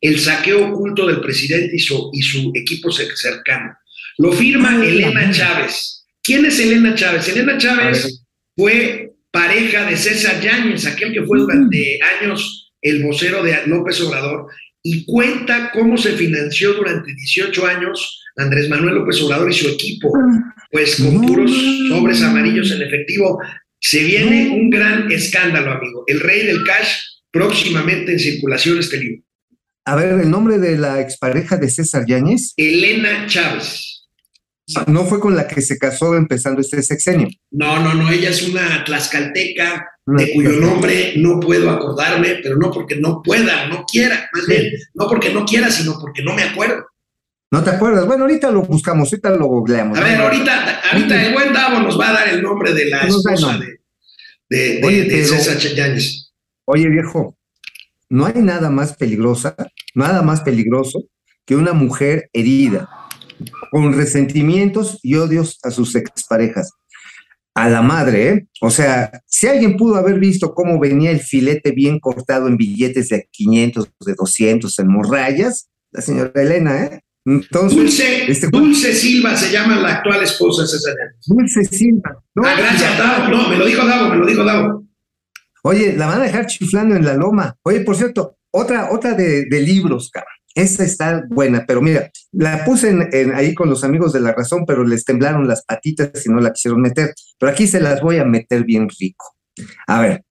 [0.00, 3.72] el saqueo oculto del presidente y su, y su equipo cer- cercano.
[4.18, 6.04] Lo firma Ay, Elena Chávez.
[6.22, 7.28] ¿Quién es Elena Chávez?
[7.28, 7.56] Elena.
[7.56, 8.24] Chávez
[8.56, 14.48] fue pareja de César Yáñez, aquel que fue durante años el vocero de López Obrador,
[14.82, 20.12] y cuenta cómo se financió durante 18 años Andrés Manuel López Obrador y su equipo,
[20.70, 21.50] pues con No, puros
[21.88, 23.38] sobres amarillos en efectivo.
[23.78, 24.54] Se viene No.
[24.54, 26.04] un gran escándalo, amigo.
[26.06, 26.88] El rey del cash
[27.30, 29.22] próximamente en circulación este libro.
[29.84, 34.06] A ver, el nombre de la expareja de César Yáñez Elena Chávez.
[34.86, 37.28] no fue con la que se casó empezando este sexenio.
[37.50, 42.70] No, no, no, ella es una tlaxcalteca de cuyo nombre no puedo acordarme, pero no
[42.70, 46.42] porque no pueda, no quiera, más bien, no porque no quiera, sino porque no me
[46.44, 46.84] acuerdo.
[47.52, 48.06] ¿No te acuerdas?
[48.06, 49.98] Bueno, ahorita lo buscamos, ahorita lo googleamos.
[49.98, 50.24] A ver, ¿no?
[50.24, 53.78] ahorita, ahorita el buen Davo nos va a dar el nombre de la esposa de,
[54.48, 56.32] de, de- Oye, de César Yáñez.
[56.64, 57.36] Oye, viejo,
[58.08, 59.54] no hay nada más peligrosa,
[59.94, 61.04] nada más peligroso
[61.44, 62.88] que una mujer herida,
[63.70, 66.70] con resentimientos y odios a sus exparejas.
[67.54, 68.46] A la madre, ¿eh?
[68.62, 73.10] O sea, si alguien pudo haber visto cómo venía el filete bien cortado en billetes
[73.10, 77.00] de 500, de 200, en morrayas, la señora Elena, ¿eh?
[77.24, 80.94] Entonces, Dulce, este- Dulce Silva se llama la actual esposa de César.
[81.26, 82.22] Dulce Silva.
[82.34, 83.28] No, ah, gracias, Davo.
[83.28, 84.84] No, me lo dijo Davo, me lo dijo Davo.
[85.64, 87.56] Oye, la van a dejar chiflando en la loma.
[87.62, 90.32] Oye, por cierto, otra, otra de, de libros, cabrón.
[90.54, 94.32] Esta está buena, pero mira, la puse en, en- ahí con los amigos de la
[94.34, 97.14] razón, pero les temblaron las patitas y no la quisieron meter.
[97.38, 99.24] Pero aquí se las voy a meter bien rico.
[99.86, 100.24] A ver,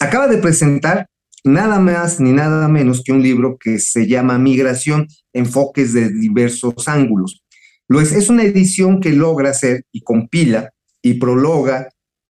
[0.00, 1.08] acaba de presentar
[1.44, 6.88] nada más ni nada menos que un libro que se llama Migración, enfoques de diversos
[6.88, 7.42] ángulos.
[7.88, 10.72] Lo es, es una edición que logra hacer y compila
[11.02, 11.88] y prologa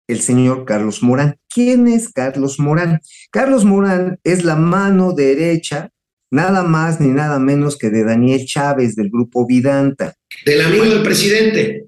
[0.08, 1.36] el señor Carlos Morán.
[1.48, 3.00] ¿Quién es Carlos Morán?
[3.30, 5.90] Carlos Morán es la mano derecha,
[6.30, 10.14] nada más ni nada menos que de Daniel Chávez del grupo Vidanta.
[10.44, 11.86] Del amigo del presidente.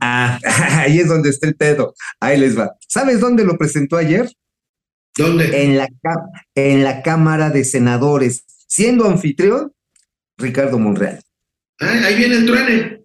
[0.00, 0.38] Ah,
[0.80, 1.94] ahí es donde está el pedo.
[2.20, 2.74] Ahí les va.
[2.88, 4.30] ¿Sabes dónde lo presentó ayer?
[5.16, 5.62] ¿Dónde?
[5.64, 5.88] En la,
[6.54, 9.72] en la Cámara de Senadores, siendo anfitrión
[10.38, 11.20] Ricardo Monreal.
[11.80, 13.00] Ah, ahí viene el truene.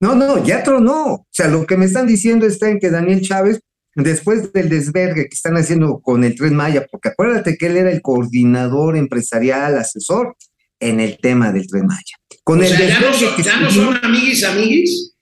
[0.00, 1.04] No, no, ya tronó.
[1.14, 3.60] O sea, lo que me están diciendo está en que Daniel Chávez,
[3.94, 7.90] después del desvergue que están haciendo con el Tren Maya, porque acuérdate que él era
[7.92, 10.36] el coordinador empresarial, asesor
[10.80, 12.16] en el tema del Tren Maya.
[12.42, 15.14] Con O el sea, ya no, son, que ya no son amiguis, amiguis.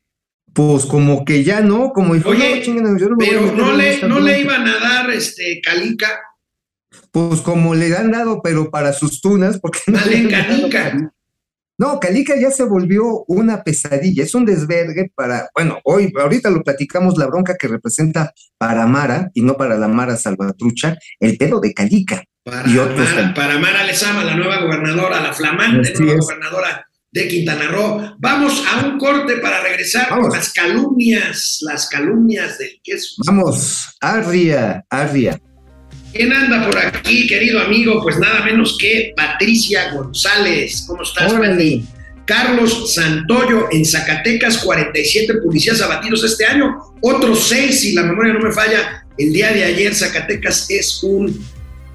[0.55, 4.19] pues como que ya no, como dijo, Oye, no, yo no Pero no le, no
[4.21, 4.39] le bronca".
[4.39, 6.09] iban a dar este calica,
[7.11, 10.71] Pues como le han dado, pero para sus tunas, porque no dale le han dado
[10.71, 11.13] canica.
[11.81, 16.63] No, Calica ya se volvió una pesadilla, es un desvergue para, bueno, hoy, ahorita lo
[16.63, 21.59] platicamos, la bronca que representa para Mara y no para la Mara Salvatrucha, el pedo
[21.59, 22.23] de Calica.
[22.45, 26.21] Para, Y otros Mara, para Mara Lezama, la nueva gobernadora, la flamante nueva es.
[26.21, 28.15] gobernadora de Quintana Roo.
[28.19, 30.29] Vamos a un corte para regresar Vamos.
[30.29, 33.23] con las calumnias, las calumnias del queso.
[33.25, 35.41] Vamos, arria, arria.
[36.13, 38.03] ¿Quién anda por aquí, querido amigo?
[38.03, 40.85] Pues nada menos que Patricia González.
[40.87, 41.83] ¿Cómo estás, Órale.
[42.25, 48.41] Carlos Santoyo, en Zacatecas, 47 policías abatidos este año, otros 6, si la memoria no
[48.41, 49.05] me falla.
[49.19, 51.45] El día de ayer, Zacatecas es un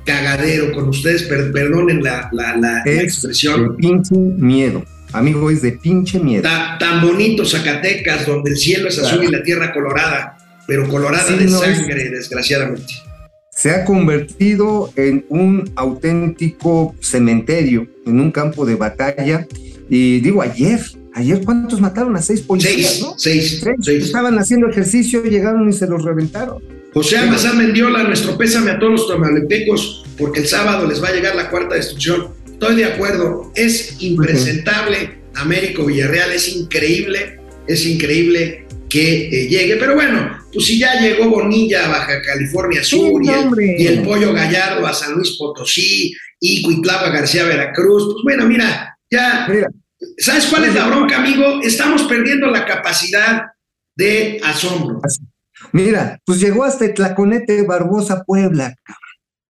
[0.05, 3.69] cagadero con ustedes, per- perdonen la, la- la- la Es expresión.
[3.71, 4.83] de pinche miedo.
[5.13, 6.43] Amigo, es de pinche miedo.
[6.43, 9.29] Ta- tan bonito Zacatecas, donde el cielo es azul Claro.
[9.29, 12.93] y la tierra colorada, pero colorada Sí, de no, es- sangre, desgraciadamente.
[13.55, 19.47] Se ha convertido en un auténtico cementerio, en un campo de batalla.
[19.89, 20.81] Y digo, ayer,
[21.13, 23.13] ayer, ¿cuántos mataron a seis policías, Seis, no?
[23.17, 23.75] seis, Seis.
[23.81, 24.03] seis.
[24.03, 26.61] Estaban haciendo ejercicio, llegaron y se los reventaron.
[26.93, 31.13] José Almazán Mendiola, nuestro pésame a todos los tamalepecos, porque el sábado les va a
[31.13, 32.27] llegar la cuarta destrucción.
[32.51, 38.64] Estoy de acuerdo, es impresentable Américo Villarreal, es increíble, es increíble
[38.95, 43.27] que eh, llegue, pero bueno, pues si ya llegó Bonilla a Baja California Sur Sí,
[43.29, 43.75] y, el, hombre.
[43.77, 48.97] y el Pollo Gallardo a San Luis Potosí y Cuitlava García Veracruz, pues bueno, mira,
[49.11, 49.67] ya Mira,
[50.17, 51.61] ¿Sabes cuál es la bronca, amigo?
[51.61, 53.43] Estamos perdiendo la capacidad
[53.97, 55.01] de asombro.
[55.71, 58.75] mira, pues llegó hasta Tlaconete Barbosa, Puebla.
[58.83, 59.01] cabrón.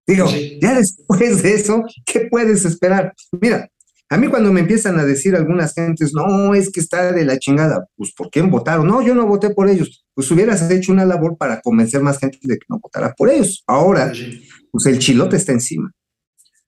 [0.08, 0.60] Digo, Sí.
[0.62, 3.13] ya después de eso, ¿qué puedes esperar?
[3.39, 3.69] Mira,
[4.09, 7.37] a mí cuando me empiezan a decir algunas gentes, no, es que está de la
[7.37, 8.87] chingada, pues ¿por quién votaron?
[8.87, 10.03] No, yo no voté por ellos.
[10.15, 13.63] Pues hubieras hecho una labor para convencer más gente de que no votara por ellos.
[13.67, 14.47] Ahora, Pues sí.
[14.71, 15.91] pues el chilote está encima.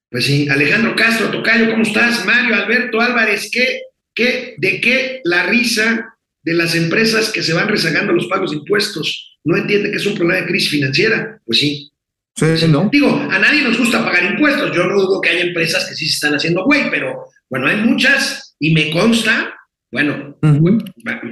[0.09, 2.25] Pues sí, Alejandro Castro, Tocayo, ¿cómo estás?
[2.25, 3.79] Mario Alberto Álvarez, ¿qué,
[4.13, 6.05] qué, ¿de qué la risa
[6.43, 9.39] de las empresas que se van rezagando los pagos de impuestos?
[9.43, 11.39] ¿No entiende que es un problema de crisis financiera?
[11.45, 11.90] Pues sí.
[12.35, 12.89] Sí, ¿no?
[12.91, 14.75] Digo, a nadie nos gusta pagar impuestos.
[14.75, 17.77] Yo no dudo que haya empresas que sí se están haciendo güey, pero bueno, hay
[17.77, 19.53] muchas y me consta,
[19.91, 20.37] bueno,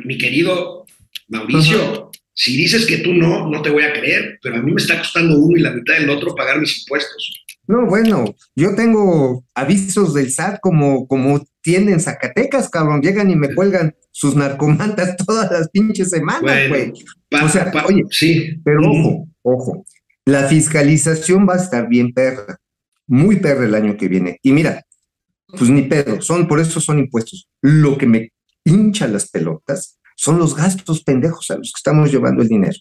[0.05, 0.85] mi querido
[1.29, 4.81] Mauricio, si dices que tú no, no te voy a creer, pero a mí me
[4.81, 7.43] está costando uno y la mitad del otro pagar mis impuestos.
[7.67, 13.01] No, bueno, yo tengo avisos del SAT como, como tienen Zacatecas, cabrón.
[13.01, 16.91] Llegan y me cuelgan sus narcomantas todas las pinches semanas, Bueno, güey.
[17.29, 18.59] pa- O sea, oye, sí.
[18.65, 18.89] Pero Ujú.
[18.89, 19.85] ojo, ojo,
[20.29, 22.57] la fiscalización va a estar bien perra,
[23.07, 24.39] muy perra el año que viene.
[24.43, 24.83] Y mira,
[25.47, 27.47] pues ni pedo, son, por eso son impuestos.
[27.61, 28.31] Lo que me
[28.63, 32.77] hincha las pelotas son los gastos pendejos a los que estamos llevando el dinero.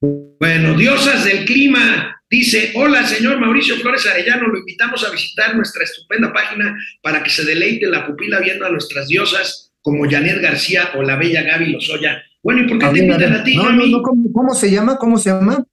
[0.00, 5.84] Bueno, diosas del clima, dice, hola señor Mauricio Flores Arellano, lo invitamos a visitar nuestra
[5.84, 10.90] estupenda página para que se deleite la pupila viendo a nuestras diosas como Janet García
[10.96, 12.22] o la bella Gaby Lozoya.
[12.42, 14.70] Bueno, ¿y por qué A te invitan a ti, no, no no, ¿cómo, cómo se
[14.70, 14.96] llama?
[14.98, 15.64] ¿Cómo se llama?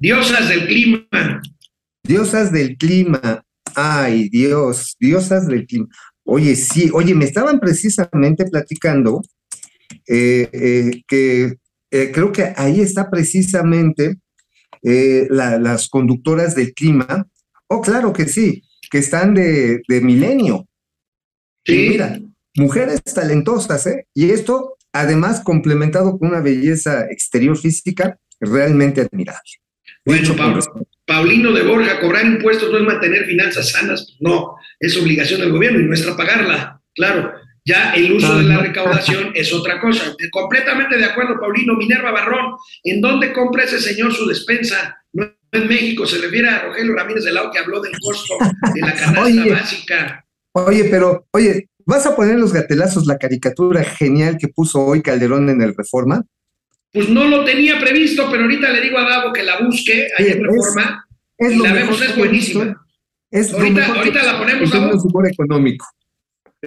[0.00, 1.42] Diosas del clima.
[2.02, 3.44] Diosas del clima.
[3.74, 5.86] Ay, Dios, diosas del clima.
[6.24, 9.22] Oye, sí, oye, me estaban precisamente platicando
[10.08, 11.56] eh, eh, que
[11.90, 14.16] eh, creo que ahí está precisamente
[14.82, 17.26] la- las conductoras del clima.
[17.68, 20.66] Oh, claro que sí, que están de, de milenio.
[21.64, 22.18] Y Sí, mira,
[22.56, 24.06] mujeres talentosas, ¿eh?
[24.14, 29.59] Y esto, además, complementado con una belleza exterior física realmente admirable.
[30.04, 30.60] Bueno, Pablo.
[31.06, 35.80] Paulino de Borja, cobrar impuestos no es mantener finanzas sanas, no, es obligación del gobierno
[35.80, 37.32] y nuestra pagarla, claro.
[37.64, 40.16] Ya el uso de la recaudación es otra cosa.
[40.30, 41.74] Completamente de acuerdo, Paulino.
[41.74, 44.96] Minerva Barrón, ¿en dónde compra ese señor su despensa?
[45.12, 48.34] No en México, se refiere a Rogelio Ramírez de Lau que habló del costo
[48.74, 49.50] de la canasta Oye.
[49.50, 50.24] básica.
[50.52, 55.48] Oye, pero, oye, ¿vas a poner los gatelazos la caricatura genial que puso hoy Calderón
[55.48, 56.24] en el Reforma?
[56.92, 60.32] Pues no lo tenía previsto, pero ahorita le digo a Davo que la busque Oye,
[60.32, 61.06] en es- Reforma.
[61.38, 62.86] Es Y la vemos, es buenísima.
[63.30, 65.86] Es Ahorita- ahorita la ponemos, de humor económico.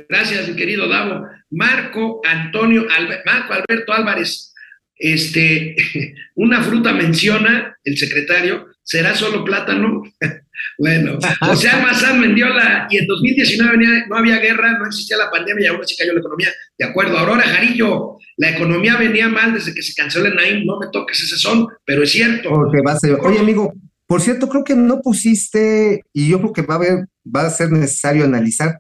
[0.10, 1.28] Gracias, mi querido Davo.
[1.52, 2.86] Marco Antonio,
[3.26, 4.54] Marco Alberto Álvarez,
[4.96, 5.76] este,
[6.36, 10.02] una fruta menciona el secretario, ¿será solo plátano?
[10.78, 15.66] bueno, José Almazán Mendiola, y en 2019 venía- no había guerra, no existía la pandemia
[15.66, 16.50] y aún así cayó la economía.
[16.78, 20.80] De acuerdo, Aurora Jarillo, la economía venía mal desde que se canceló el Naim, no
[20.80, 22.50] me toques ese son, pero es cierto.
[22.50, 23.74] Porque va a ser- Oye, amigo,
[24.08, 27.50] por cierto, creo que no pusiste, y yo creo que va a haber, va a
[27.50, 28.78] ser necesario analizar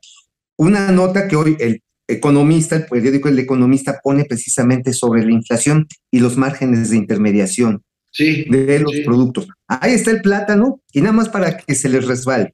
[0.58, 5.88] una nota que hoy el economista, el periódico El Economista pone precisamente sobre la inflación
[6.12, 7.82] y los márgenes de intermediación
[8.14, 9.02] Sí, de los sí.
[9.02, 9.48] productos.
[9.68, 12.54] Ahí está el plátano, y nada más para que se les resbale.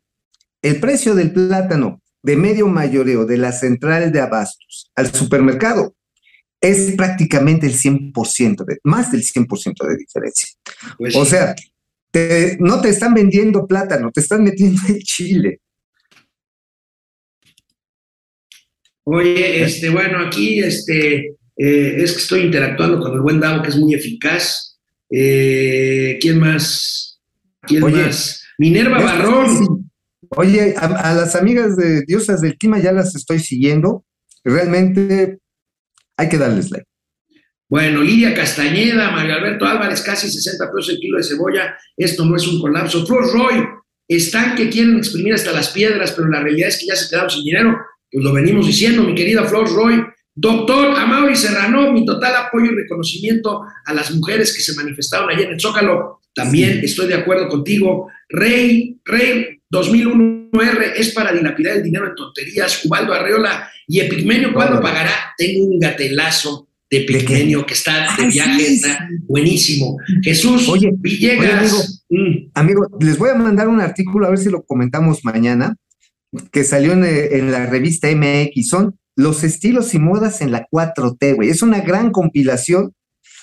[0.61, 5.95] El precio del plátano de medio mayoreo de la central de abastos al supermercado
[6.61, 10.49] es prácticamente el 100%, de, más del 100% de diferencia.
[10.97, 11.55] Pues O sea,
[12.11, 15.59] te- no te están vendiendo plátano, te están metiendo el chile.
[19.03, 23.69] Oye, este, bueno, aquí este, eh, es que estoy interactuando con el buen Davo, que
[23.69, 24.68] es muy eficaz.
[25.11, 27.19] Eh, ¿Quién más?
[27.61, 28.43] ¿Quién Oye, más?
[28.57, 29.89] Minerva Barrón.
[30.29, 34.05] Oye, a, a las amigas de Diosas del Clima ya las estoy siguiendo.
[34.43, 35.39] Realmente
[36.17, 36.85] hay que darles like.
[37.69, 41.77] Bueno, Lidia Castañeda, Mario Alberto Álvarez, casi 60 pesos el kilo de cebolla.
[41.95, 43.05] Esto no es un colapso.
[43.05, 43.63] Flor Roy,
[44.07, 47.29] están que quieren exprimir hasta las piedras, pero la realidad es que ya se quedaron
[47.29, 47.77] sin dinero.
[48.11, 50.03] Pues lo venimos diciendo, mi querida Flor Roy.
[50.35, 55.47] Doctor Amaury Serrano, mi total apoyo y reconocimiento a las mujeres que se manifestaron ayer
[55.47, 56.21] en el Zócalo.
[56.33, 58.07] También estoy de acuerdo contigo.
[58.29, 62.85] Rey, Rey 2001R es para dilapidar el dinero en tonterías.
[62.85, 65.11] Ubaldo Arreola y Epigmenio, ¿cuándo pagará?
[65.37, 66.97] Tengo un gatelazo de?
[66.99, 69.97] Epigmenio que está de viaje, está buenísimo.
[70.23, 72.05] Jesús Oye, Villegas.
[72.09, 75.75] mm, Amigo, les voy a mandar un artículo a ver si lo comentamos mañana,
[76.51, 78.69] que salió en, eh, en la revista MX.
[78.69, 81.49] Son los estilos y modas en la 4T, güey.
[81.49, 82.93] Es una gran compilación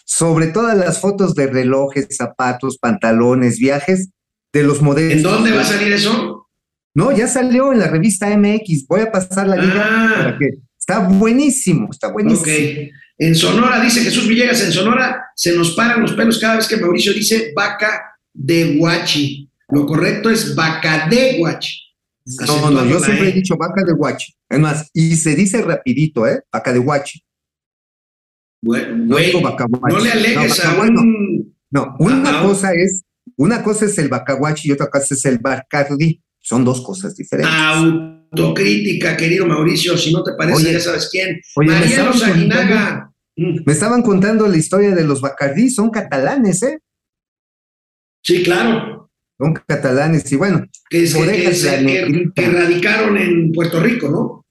[0.07, 4.09] sobre todas las fotos de relojes, zapatos, pantalones, viajes
[4.55, 5.13] de los modelos.
[5.19, 6.49] ¿En dónde va a salir eso?
[6.95, 8.87] No, ya salió en la revista MX.
[8.89, 10.15] Voy a pasar la liga Ah.
[10.17, 10.49] para que.
[10.79, 12.43] Está buenísimo, está buenísimo.
[12.43, 12.89] Ok.
[13.19, 16.77] En Sonora, dice Jesús Villegas, en Sonora se nos paran los pelos cada vez que
[16.77, 18.03] Mauricio dice vaca
[18.33, 19.51] de guachi.
[19.71, 21.86] Lo correcto es vaca de guachi.
[22.47, 24.35] No, no, yo siempre he dicho vaca de guachi.
[24.49, 26.43] Es más, y se dice rapidito, ¿eh?
[26.53, 27.23] Vaca de guachi.
[28.63, 29.41] Bueno, No digo
[30.01, 31.57] le alegues No, a un...
[31.71, 33.03] No, una cosa es,
[33.37, 36.21] una cosa es el bacaguachi y otra cosa es el bacardi.
[36.41, 37.53] Son dos cosas diferentes.
[37.55, 41.41] Autocrítica, querido Mauricio, si no te parece, Oye, ya sabes quién.
[41.57, 43.13] oye, me Mariano estaban Saginaga.
[43.37, 46.79] Mm, Me estaban contando la historia de los bacardí, son catalanes, ¿eh?
[48.23, 48.96] Sí, claro.
[49.39, 51.19] Son catalanes y bueno, Que, se-
[52.35, 54.47] que- radicaron en Puerto Rico, ¿no?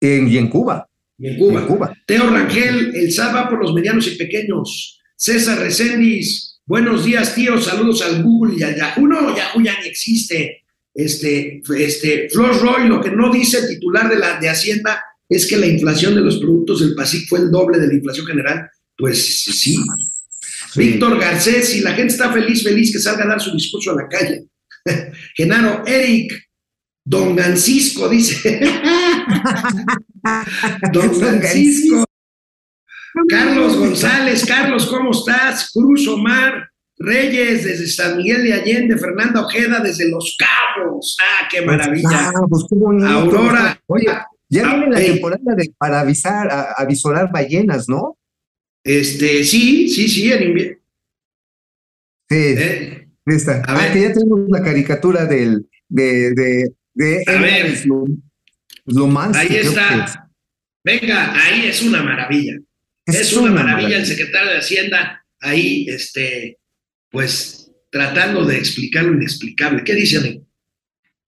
[0.00, 0.88] en- y en Cuba,
[1.18, 1.60] Y en Cuba.
[1.60, 1.94] en Cuba.
[2.06, 5.00] Teo Rangel, el va por los medianos y pequeños.
[5.16, 7.60] César Recendis, Buenos días, tío.
[7.60, 9.06] Saludos al Google y al Yahoo.
[9.06, 10.64] No, Yahoo ya ni existe.
[10.92, 15.46] Este, este, Flor Roy, lo que no dice el titular de la de Hacienda es
[15.46, 18.68] que la inflación de los productos del PASIC fue el doble de la inflación general.
[18.98, 19.76] Pues sí.
[20.76, 23.96] Víctor Garcés, si la gente está feliz, feliz que salga a dar su discurso a
[23.96, 24.44] la calle.
[25.36, 26.32] Genaro, Eric,
[27.04, 28.60] Don Francisco, dice.
[30.92, 32.04] Don Francisco.
[33.28, 35.70] Carlos González, Carlos, ¿cómo estás?
[35.72, 36.68] Cruz Omar,
[36.98, 41.16] Reyes desde San Miguel de Allende, Fernanda Ojeda desde Los Cabos.
[41.22, 42.28] Ah, qué maravilla.
[42.28, 43.06] Ah, pues qué bonito.
[43.08, 43.80] Aurora.
[43.86, 44.06] Oye,
[44.50, 45.12] ya Ah, viene la ey.
[45.12, 48.15] temporada de, para avisar, a, avisorar ballenas, ¿no?
[48.86, 50.78] Este, sí, sí, sí, en invierno.
[52.28, 53.56] Sí, Eh, esta.
[53.56, 53.92] a Ah, ver.
[53.92, 57.76] que ya tenemos la caricatura del, de, de, de A ver.
[58.88, 59.66] Slomansky, Ahí es.
[59.66, 60.30] está.
[60.84, 62.54] Venga, ahí es una maravilla.
[63.04, 66.58] Es, una, maravilla el secretario de Hacienda ahí, este,
[67.10, 69.82] pues, tratando de explicar lo inexplicable.
[69.84, 70.46] ¿Qué dice, amigo?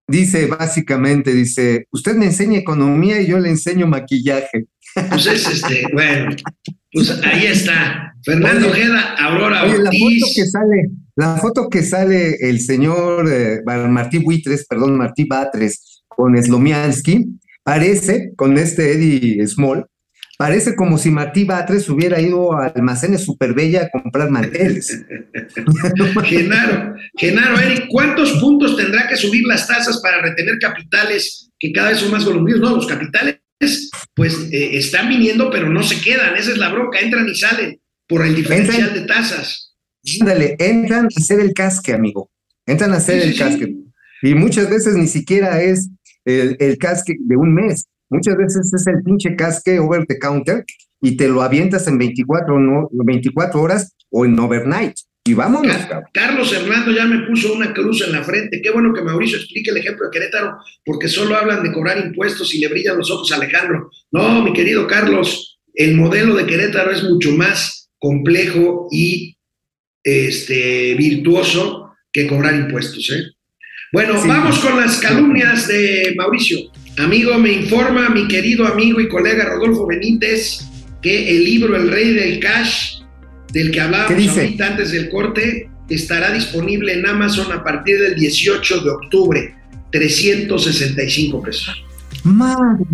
[0.07, 4.67] Dice básicamente, dice, usted me enseña economía y yo le enseño maquillaje.
[5.11, 6.35] Pues es este, bueno,
[6.93, 8.15] pues ahí está.
[8.25, 13.61] Fernando Ojeda, Aurora Oye, la foto que sale, la foto que sale el señor eh,
[13.65, 19.87] Martí Buitres, perdón, Martí Batres con Slomiansky, parece, con este Eddie Small,
[20.37, 25.05] parece como si Martí Batres hubiera ido a Almacenes Superbella a comprar manteles.
[26.25, 31.91] Genaro, Genaro, Eric, ¿cuántos puntos tendrá que subir las tasas para retener capitales que cada
[31.91, 32.63] vez son más colombianos?
[32.63, 33.41] No, los capitales,
[34.15, 36.37] pues, eh, están viniendo, pero no se quedan.
[36.37, 39.75] Esa es la bronca, entran y salen por el diferencial de tasas.
[40.21, 42.31] Ándale, entran a hacer el casque, amigo.
[42.67, 43.39] Entran a hacer Sí, el sí.
[43.39, 43.75] casque.
[44.23, 45.89] Y muchas veces ni siquiera es
[46.25, 47.87] el, el casque de un mes.
[48.11, 50.65] Muchas veces es el pinche casque over the counter
[51.01, 54.95] y te lo avientas en 24, no, 24 horas o en overnight.
[55.29, 56.05] Y vámonos, cabrón.
[56.13, 58.63] Carlos Hernando ya me puso una cruz en la frente.
[58.63, 62.55] Qué bueno que Mauricio explique el ejemplo de Querétaro, porque solo hablan de cobrar impuestos
[62.55, 63.91] y le brillan los ojos a Alejandro.
[64.11, 69.37] No, mi querido Carlos, el modelo de Querétaro es mucho más complejo y
[70.03, 73.11] este, virtuoso que cobrar impuestos.
[73.11, 73.25] ¿eh?
[73.93, 74.29] Bueno, Sí.
[74.29, 76.59] vamos con las calumnias de Mauricio.
[76.99, 80.61] Amigo, me informa mi querido amigo y colega Rodolfo Benítez
[81.03, 82.98] que el libro El Rey del Cash,
[83.53, 88.15] del que ¿Qué hablábamos ahorita antes del corte, estará disponible en Amazon a partir del
[88.15, 89.55] 18 de octubre.
[89.91, 91.83] 365 pesos.
[92.25, 92.85] Madre.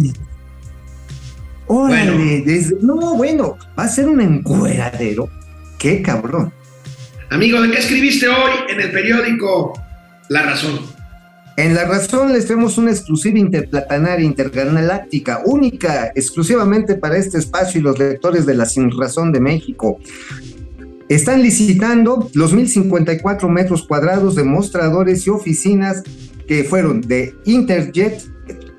[1.66, 2.42] Órale, Bueno.
[2.44, 5.28] desde- no, bueno, va a ser un encueradero.
[5.78, 6.52] Qué cabrón.
[7.30, 9.72] Amigo, ¿de qué escribiste hoy en el periódico
[10.28, 10.78] La Razón?
[11.56, 17.82] En La Razón les traemos una exclusiva interplatanaria intergaláctica, única, exclusivamente para este espacio y
[17.84, 20.00] los lectores de la Sin Razón de México.
[21.08, 26.02] Están licitando los 1054 metros cuadrados de mostradores y oficinas
[26.48, 28.20] que fueron de Interjet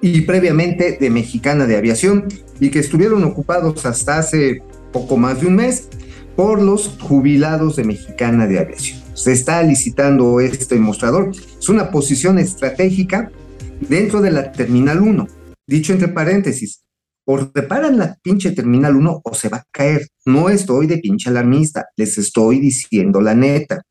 [0.02, 2.26] y previamente de Mexicana de Aviación
[2.60, 4.62] y que estuvieron ocupados hasta hace
[4.92, 5.88] poco más de un mes
[6.36, 9.05] por los jubilados de Mexicana de Aviación.
[9.16, 11.32] Se está licitando este mostrador.
[11.32, 13.32] Es una posición estratégica
[13.80, 15.28] dentro de la Terminal 1.
[15.66, 16.84] Dicho entre paréntesis,
[17.26, 20.08] o reparan la pinche Terminal 1 o se va a caer.
[20.26, 23.82] No estoy de pinche alarmista, les estoy diciendo la neta.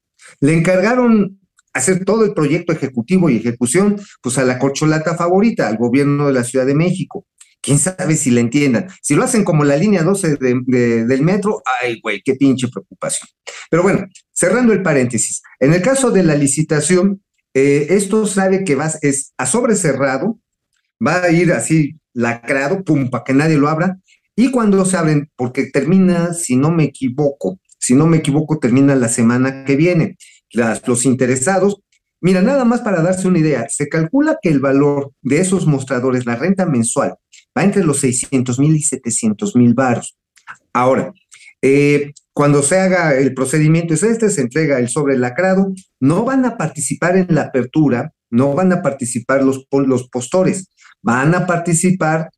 [0.40, 1.40] Le encargaron
[1.72, 6.34] hacer todo el proyecto ejecutivo y ejecución, pues a la corcholata favorita, al gobierno de
[6.34, 7.26] la Ciudad de México.
[7.64, 8.88] Quién sabe si la entiendan.
[9.02, 12.68] Si lo hacen como la línea 12 de- de- del metro, ay, güey, qué pinche
[12.68, 13.26] preocupación.
[13.70, 17.22] Pero bueno, cerrando el paréntesis, en el caso de la licitación,
[17.54, 20.38] eh, esto sabe que va, es a sobre cerrado,
[21.04, 23.98] va a ir así lacrado, pum, para que nadie lo abra,
[24.36, 28.94] y cuando se abren, porque termina, si no me equivoco, si no me equivoco, termina
[28.94, 30.16] la semana que viene.
[30.52, 31.80] Las- los interesados,
[32.20, 36.26] mira, nada más para darse una idea, se calcula que el valor de esos mostradores,
[36.26, 37.14] la renta mensual,
[37.57, 40.16] va entre los 600 mil y 700 mil varos.
[40.72, 41.12] Ahora,
[41.62, 46.44] eh, cuando se haga el procedimiento es este, se entrega el sobre lacrado, no van
[46.44, 50.68] a participar en la apertura, no van a participar los, los postores,
[51.00, 52.30] van a participar,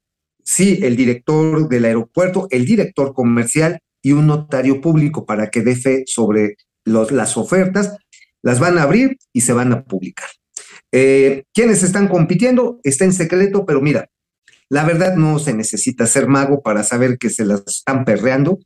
[0.44, 5.74] sí, el director del aeropuerto, el director comercial y un notario público para que dé
[5.74, 7.96] fe sobre las ofertas,
[8.42, 10.28] las van a abrir y se van a publicar.
[10.92, 12.80] Eh, ¿Quiénes están compitiendo?
[12.84, 14.08] Está en secreto, pero mira,
[14.68, 18.58] la verdad no se necesita ser mago para saber que se las están perreando.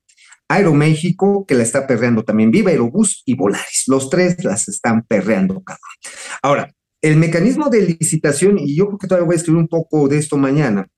[0.49, 3.85] Aeroméxico, que la está perreando también, Viva Aerobús y Volaris.
[3.87, 5.81] Los tres las están perreando, cabrón.
[6.43, 6.73] Ahora,
[7.03, 10.19] el mecanismo de licitación, y yo creo que todavía voy a escribir un poco de
[10.19, 10.89] esto mañana,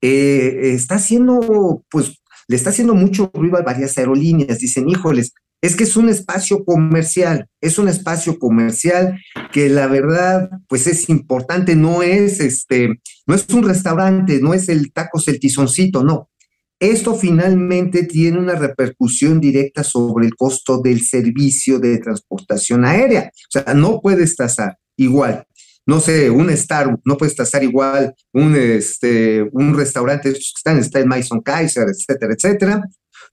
[0.00, 4.58] eh, está haciendo, pues, le está haciendo mucho ruido a varias aerolíneas.
[4.58, 5.32] Dicen, híjoles,
[5.64, 9.18] es que es un espacio comercial, es un espacio comercial
[9.50, 14.68] que la verdad, pues es importante, no es este, no es un restaurante, no es
[14.68, 16.28] el tacos el tizoncito, no.
[16.78, 23.30] Esto finalmente tiene una repercusión directa sobre el costo del servicio de transportación aérea.
[23.32, 25.46] O sea, no puedes tasar igual
[25.86, 31.08] no sé, un Star, no puedes tasar igual un, este, un restaurante, están, está en
[31.08, 32.82] Mason Kaiser, etcétera, etcétera,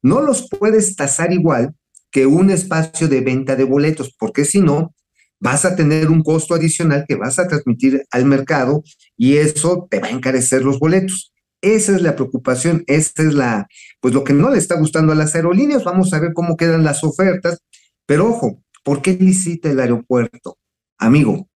[0.01, 1.73] no los puedes tasar igual
[2.12, 4.93] que un espacio de venta de boletos, porque si no,
[5.39, 8.84] vas a tener un costo adicional que vas a transmitir al mercado
[9.18, 11.34] y eso te va a encarecer los boletos.
[11.62, 13.68] Esa es la preocupación, esa es la,
[13.99, 15.84] pues lo que no le está gustando a las aerolíneas.
[15.84, 17.59] Vamos a ver cómo quedan las ofertas,
[18.05, 20.57] pero ojo, ¿por qué licita el aeropuerto?
[20.97, 21.47] Amigo,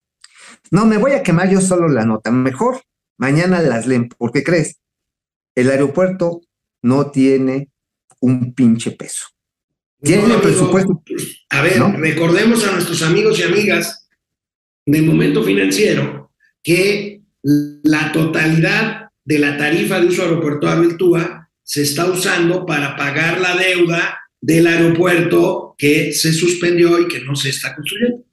[0.70, 2.82] no me voy a quemar yo solo la nota, mejor
[3.18, 4.80] mañana las leen, porque crees,
[5.54, 6.40] el aeropuerto
[6.82, 7.70] no tiene
[8.20, 9.26] un pinche peso.
[10.02, 11.02] Tiene No, presupuesto.
[11.50, 11.92] A ver, ¿No?
[11.96, 14.08] recordemos a nuestros amigos y amigas
[14.84, 16.30] del momento financiero
[16.62, 22.96] que la totalidad de la tarifa de uso aeroportuario del TUA se está usando para
[22.96, 28.24] pagar la deuda del aeropuerto que se suspendió y que no se está construyendo.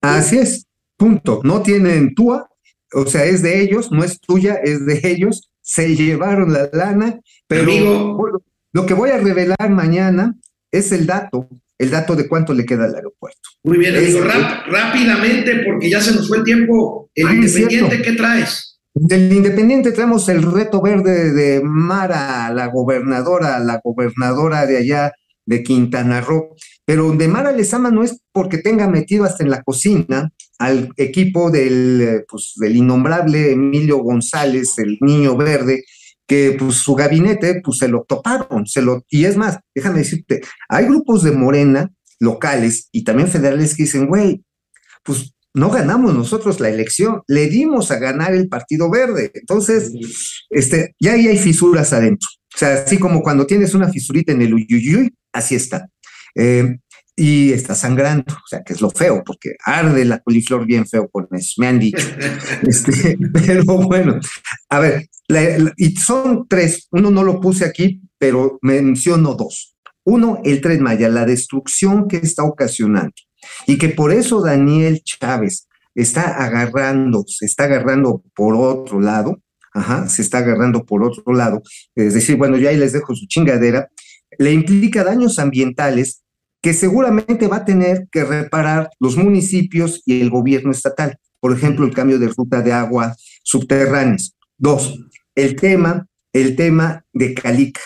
[0.00, 0.66] Así es,
[0.96, 1.40] punto.
[1.44, 2.48] No tienen TUA,
[2.94, 5.50] o sea, es de ellos, no es tuya, es de ellos.
[5.62, 8.30] Se llevaron la lana, pero Amigo.
[8.72, 10.34] lo que voy a revelar mañana
[10.72, 11.48] es el dato,
[11.78, 13.40] el dato de cuánto le queda al aeropuerto.
[13.64, 17.10] Muy bien, Es- amigo, rap- rápidamente, porque ya se nos fue el tiempo.
[17.14, 18.02] El es independiente.
[18.02, 18.78] ¿qué traes?
[18.92, 25.12] Del Independiente traemos el reto verde de Mara, la gobernadora, la gobernadora de allá
[25.46, 26.56] de Quintana Roo.
[26.84, 31.50] Pero de Mara Lezama no es porque tenga metido hasta en la cocina al equipo
[31.52, 35.84] del, eh, pues, del innombrable Emilio González, el niño verde,
[36.30, 40.40] que pues su gabinete pues se lo toparon, se lo, y es más, déjame decirte,
[40.68, 44.44] hay grupos de Morena locales y también federales que dicen, güey,
[45.02, 49.32] pues no ganamos nosotros la elección, le dimos a ganar el Partido Verde.
[49.34, 49.90] Entonces,
[50.50, 52.28] este, ya ahí hay fisuras adentro.
[52.54, 55.88] O sea, así como cuando tienes una fisurita en el uyuyuy, así está.
[56.36, 56.78] Eh,
[57.16, 61.08] y está sangrando, o sea, que es lo feo, porque arde la coliflor bien feo
[61.08, 62.06] con eso, me han dicho.
[62.66, 64.18] Este, pero bueno,
[64.68, 69.76] a ver, la- la- y son tres, uno no lo puse aquí, pero menciono dos.
[70.04, 73.12] Uno, el Tren Maya, la destrucción que está ocasionando
[73.66, 79.40] y que por eso Daniel Chávez está agarrando, se está agarrando por otro lado,
[79.74, 81.62] ajá, se está agarrando por otro lado,
[81.94, 83.88] es decir, bueno, ya ahí les dejo su chingadera,
[84.38, 86.22] le implica daños ambientales
[86.62, 91.16] que seguramente va a tener que reparar los municipios y el gobierno estatal.
[91.40, 94.36] Por ejemplo, el cambio de ruta de agua subterráneas.
[94.58, 95.00] Dos,
[95.34, 97.80] el tema, el tema de Calica.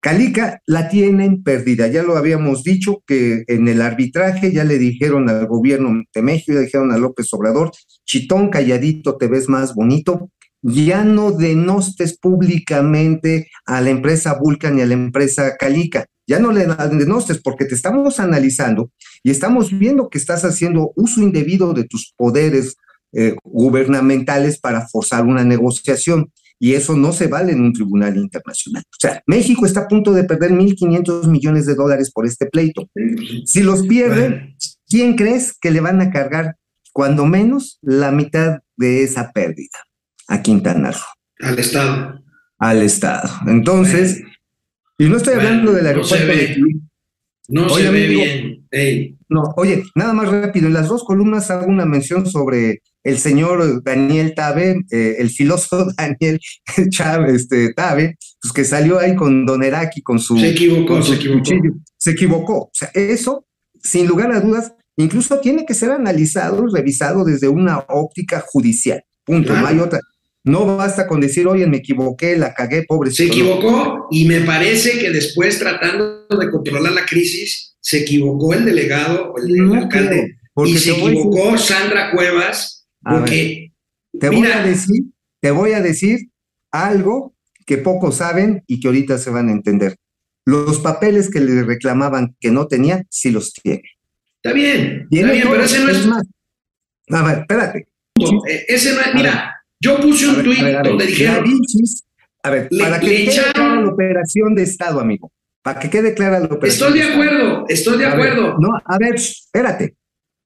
[0.00, 5.28] Calica la tienen perdida, ya lo habíamos dicho que en el arbitraje ya le dijeron
[5.28, 7.72] al gobierno de México, ya dijeron a López Obrador,
[8.04, 10.30] chitón calladito te ves más bonito,
[10.62, 16.52] ya no denostes públicamente a la empresa Vulcan y a la empresa Calica, ya no
[16.52, 21.84] le denostes porque te estamos analizando y estamos viendo que estás haciendo uso indebido de
[21.84, 22.76] tus poderes
[23.12, 28.82] eh, gubernamentales para forzar una negociación y eso no se vale en un tribunal internacional.
[28.86, 32.90] O sea, México está a punto de perder 1.500 millones de dólares por este pleito.
[33.46, 34.54] Si los pierde,
[34.86, 36.56] ¿quién crees que le van a cargar
[36.92, 39.78] cuando menos la mitad de esa pérdida
[40.26, 42.20] a Quintana Roo, al Estado.
[42.58, 43.30] al Estado?
[43.46, 44.20] Entonces,
[44.98, 46.36] y no estoy Bueno, hablando del no se aeropuerto ve.
[46.36, 46.80] de
[47.48, 48.20] No Oye, se ve amigo.
[48.22, 48.66] bien.
[48.70, 53.18] Ey, No, oye, nada más rápido, en las dos columnas hago una mención sobre el
[53.18, 56.38] señor Daniel Tabe, eh, el filósofo Daniel
[56.90, 61.02] Chávez este, Tabe, pues que salió ahí con Don Eraki, con su, se equivocó, con
[61.02, 61.38] su se equivocó.
[61.40, 61.72] cuchillo.
[61.96, 62.56] Se equivocó.
[62.64, 63.46] O sea, eso,
[63.82, 69.02] sin lugar a dudas, incluso tiene que ser analizado, revisado desde una óptica judicial.
[69.24, 69.60] Punto, Claro.
[69.62, 70.00] no hay otra.
[70.48, 73.10] No basta con decir, oye, me equivoqué, la cagué, pobre.
[73.10, 78.64] Se equivocó y me parece que después, tratando de controlar la crisis, se equivocó el
[78.64, 83.18] delegado, el, el No alcalde, porque y se decir- equivocó Sandra Cuevas, ver.
[83.18, 83.72] porque
[84.18, 85.02] Te voy a decir,
[85.40, 86.30] te voy a decir
[86.72, 87.34] algo
[87.66, 89.96] que pocos saben y que ahorita se van a entender.
[90.46, 93.82] Los papeles que le reclamaban que no tenía, sí los tiene.
[94.42, 96.22] está bien, está bien, pero ese no es, más.
[97.10, 97.86] A ver, espérate.
[98.48, 101.44] eh, ese no es, mira, yo puse un tuit donde dijeron,
[102.42, 105.32] a ver, Le- para que le quede clara la operación de Estado, amigo.
[105.62, 106.88] Para que quede clara la operación.
[106.94, 108.56] estoy de acuerdo, estoy de A ver, acuerdo.
[108.60, 109.94] no, a ver, espérate.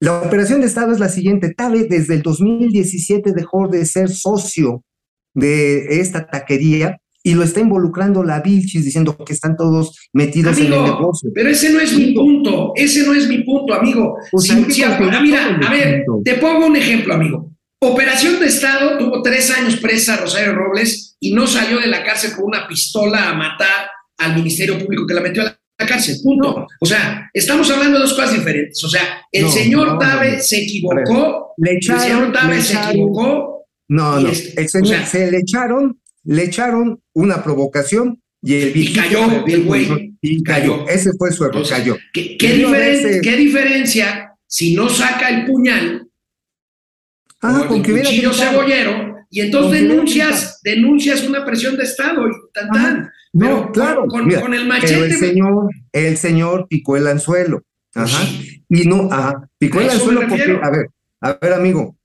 [0.01, 1.55] La operación de Estado es la siguiente.
[1.55, 4.83] Tabe desde el 2017 dejó de ser socio
[5.35, 10.65] de esta taquería y lo está involucrando la Vilchis diciendo que están todos metidos en
[10.65, 11.31] el negocio.
[11.33, 14.17] pero ese no es mi punto, ese no es mi punto, amigo.
[14.33, 17.52] Pues Si- si- considerar mira, a ver, te pongo un ejemplo, amigo.
[17.85, 22.31] Operación de Estado tuvo tres años presa Rosario Robles y no salió de la cárcel
[22.37, 25.47] con una pistola a matar al Ministerio Público que la metió a
[25.79, 26.17] la cárcel.
[26.23, 26.65] Punto.
[26.81, 28.85] O sea, estamos hablando de dos cosas diferentes.
[28.85, 30.43] O sea, el No, señor Tabe no.
[30.43, 33.67] se equivocó, Le el señor echaron, Tabe se echaron- equivocó.
[33.89, 34.29] No, Y no.
[34.31, 39.01] este, el señor, o sea- se le echaron, le echaron una provocación y el viejito
[39.03, 40.15] cayó, el güey.
[40.21, 40.87] Y cayó.
[40.89, 41.97] Ese fue su error, cayó.
[42.13, 46.07] ¿Qué, qué diferen- qué diferencia si no saca el puñal
[47.43, 48.51] Ah, con que hubiera cuchillo gritado.
[48.53, 53.11] cebollero y entonces denuncias, denuncias una presión de Estado y tan tan.
[53.33, 54.07] No, Pero claro.
[54.07, 55.05] con, mira, con el pero machete.
[55.07, 57.63] el señor, el señor picó el anzuelo.
[57.95, 58.25] Ajá.
[58.27, 58.65] Sí.
[58.69, 60.87] Y no, ajá, picó el anzuelo porque, a ver,
[61.21, 61.97] a ver, amigo,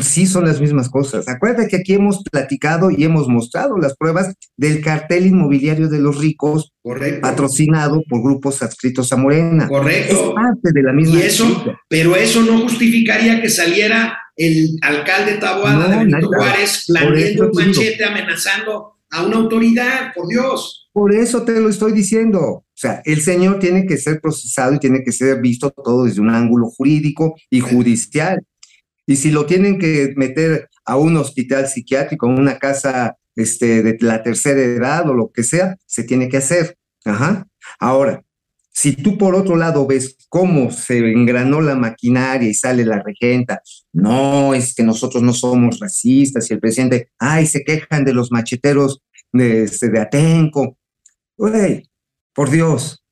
[0.00, 1.28] sí son las mismas cosas.
[1.28, 6.18] Acuérdate que aquí hemos platicado y hemos mostrado las pruebas del cartel inmobiliario de los
[6.18, 7.20] ricos Correcto.
[7.22, 9.64] patrocinado por grupos adscritos a Morena.
[9.64, 10.34] Es Correcto.
[10.34, 15.88] parte de la misma Y eso, pero eso no justificaría que saliera el alcalde Taboada
[15.88, 16.28] No, de Benito.
[16.28, 20.88] Juárez eso un machete amenazando a una autoridad, por Dios.
[20.92, 22.40] Por eso te lo estoy diciendo.
[22.40, 26.20] O sea, el señor tiene que ser procesado y tiene que ser visto todo desde
[26.20, 28.42] un ángulo jurídico y judicial.
[29.06, 33.96] Y si lo tienen que meter a un hospital psiquiátrico, a una casa este, de
[34.00, 36.76] la tercera edad o lo que sea, se tiene que hacer.
[37.04, 37.46] Ajá.
[37.78, 38.22] Ahora,
[38.76, 43.62] si tú por otro lado ves cómo se engranó la maquinaria y sale la regenta,
[43.94, 48.30] no, es que nosotros no somos racistas y el presidente, ay, se quejan de los
[48.30, 49.00] macheteros
[49.32, 50.76] de, este, de Atenco.
[51.38, 51.88] Güey,
[52.34, 53.02] por Dios,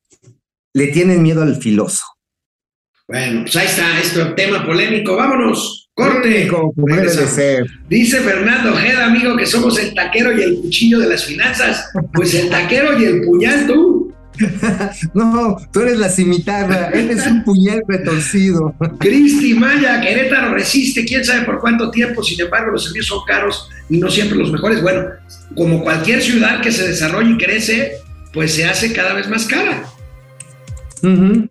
[0.71, 2.03] le tienen miedo al filoso.
[3.07, 5.15] Bueno, pues ahí está, este tema polémico.
[5.15, 6.47] Vámonos, corte.
[6.47, 7.31] Como debe de Regresamos.
[7.31, 7.65] ser.
[7.89, 11.89] Dice Fernando Ojeda, amigo, que somos el taquero y el cuchillo de las finanzas.
[12.13, 13.94] Pues el taquero y el puñal, tú.
[15.13, 18.75] No, tú eres la cimitarra, eres un puñal retorcido.
[18.99, 23.69] Cristi Maya, Querétaro resiste, quién sabe por cuánto tiempo, sin embargo, los servicios son caros
[23.89, 24.81] y no siempre los mejores.
[24.81, 25.03] Bueno,
[25.55, 27.93] como cualquier ciudad que se desarrolla y crece,
[28.33, 29.83] pues se hace cada vez más cara.
[31.03, 31.47] Ujú.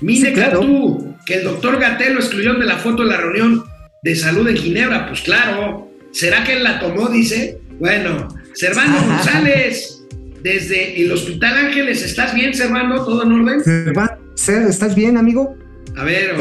[0.00, 0.60] Mire, Sí, claro.
[0.60, 3.64] tú, que el doctor Gatel lo excluyeron de la foto de la reunión
[4.02, 5.06] de salud en Ginebra.
[5.08, 7.08] Pues claro, ¿será que él la tomó?
[7.08, 7.58] Dice.
[7.78, 9.95] Bueno, Servando González,
[10.50, 13.04] desde el Hospital Ángeles, ¿estás bien, Servando?
[13.04, 13.60] ¿Todo en orden?
[14.68, 15.56] ¿estás bien, amigo?
[15.96, 16.34] A ver,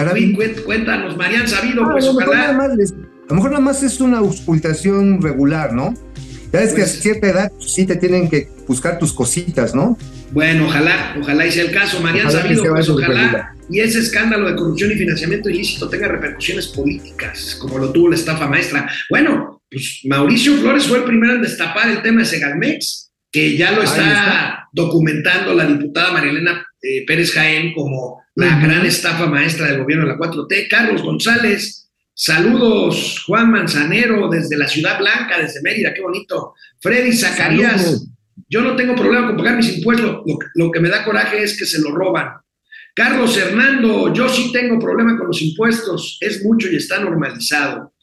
[0.64, 2.76] cuéntanos, Marian Sabido, Ah, pues a, mejor ojalá.
[2.76, 2.96] les- a
[3.30, 5.96] lo mejor nada más es una auscultación regular, ¿no?
[6.54, 9.74] Ya ves que a Pues- cierta edad pues, sí te tienen que buscar tus cositas,
[9.74, 9.98] ¿no?
[10.32, 12.00] Bueno, ojalá, ojalá y sea el caso.
[12.02, 16.68] Marian Ojalá Sabido, pues ojalá y ese escándalo de corrupción y financiamiento ilícito tenga repercusiones
[16.68, 18.88] políticas, como lo tuvo la estafa maestra.
[19.10, 23.05] Bueno, pues Mauricio Flores fue el primero en destapar el tema de Segalmex,
[23.36, 24.70] que ya lo está, está.
[24.72, 30.12] documentando la diputada Marilena eh, Pérez Jaén como la gran estafa maestra del gobierno de
[30.14, 30.68] la 4T.
[30.70, 33.22] Carlos González, saludos.
[33.28, 36.54] Juan Manzanero, desde la Ciudad Blanca, desde Mérida, qué bonito.
[36.82, 37.82] Freddy Zacarías.
[37.82, 38.08] Saludos.
[38.50, 41.58] Yo no tengo problema con pagar mis impuestos, lo, lo que me da coraje es
[41.58, 42.28] que se lo roban.
[42.94, 47.94] Carlos Hernando, yo sí tengo problema con los impuestos, es mucho y está normalizado.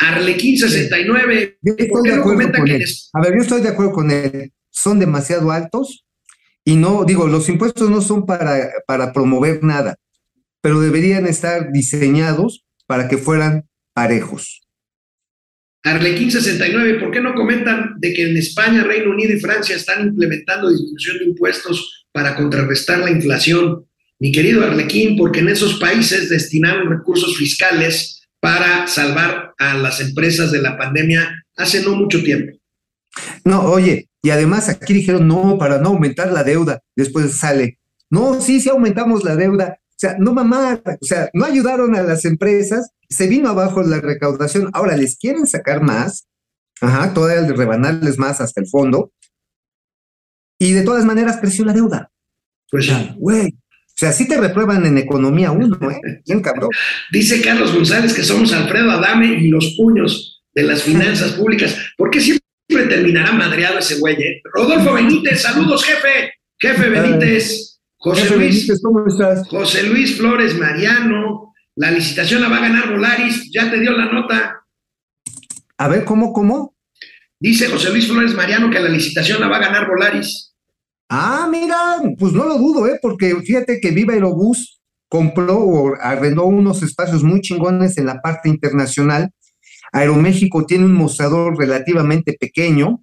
[0.00, 3.68] Arlequín 69, Yo ¿por estoy qué de acuerdo que les- A ver, yo estoy de
[3.68, 4.52] acuerdo con él.
[4.72, 6.04] Son demasiado altos
[6.64, 9.96] y no, digo, los impuestos no son para, para promover nada,
[10.60, 14.62] pero deberían estar diseñados para que fueran parejos.
[15.84, 20.06] Arlequín 69, ¿por qué no comentan de que en España, Reino Unido y Francia están
[20.06, 23.84] implementando disminución de impuestos para contrarrestar la inflación?
[24.20, 30.52] Mi querido Arlequín, porque en esos países destinaron recursos fiscales para salvar a las empresas
[30.52, 32.56] de la pandemia hace no mucho tiempo.
[33.44, 36.80] No, oye, y además aquí dijeron, no, para no aumentar la deuda.
[36.96, 39.78] Después sale, no, sí, sí aumentamos la deuda.
[39.80, 44.00] O sea, no mamá, o sea, no ayudaron a las empresas, se vino abajo la
[44.00, 46.26] recaudación, ahora les quieren sacar más,
[46.80, 49.12] ajá, todavía de rebanarles más hasta el fondo,
[50.58, 52.10] y de todas maneras creció la deuda.
[52.70, 56.22] Pues sea, güey, o sea, sí te reprueban en economía uno, ¿eh?
[56.26, 56.70] Bien cabrón.
[57.12, 61.76] Dice Carlos González que somos Alfredo Adame y los puños de las finanzas públicas.
[61.96, 62.41] ¿Por qué siempre
[62.72, 64.14] terminará madreado ese güey?
[64.14, 64.42] eh?
[64.52, 66.32] Rodolfo Benítez, saludos, jefe.
[66.58, 69.48] Jefe Benítez, José Jefe Luis, Benítez, ¿cómo estás?
[69.48, 71.52] José Luis Flores Mariano.
[71.76, 74.60] La licitación la va a ganar Volaris, ya te dio la nota.
[75.78, 76.76] A ver, ¿cómo, cómo?
[77.40, 80.54] Dice José Luis Flores Mariano que la licitación la va a ganar Volaris.
[81.08, 82.98] Ah, mira, pues no lo dudo, ¿eh?
[83.02, 88.48] Porque fíjate que Viva Aerobús compró o arrendó unos espacios muy chingones en la parte
[88.48, 89.30] internacional.
[89.92, 93.02] Aeroméxico tiene un mostrador relativamente pequeño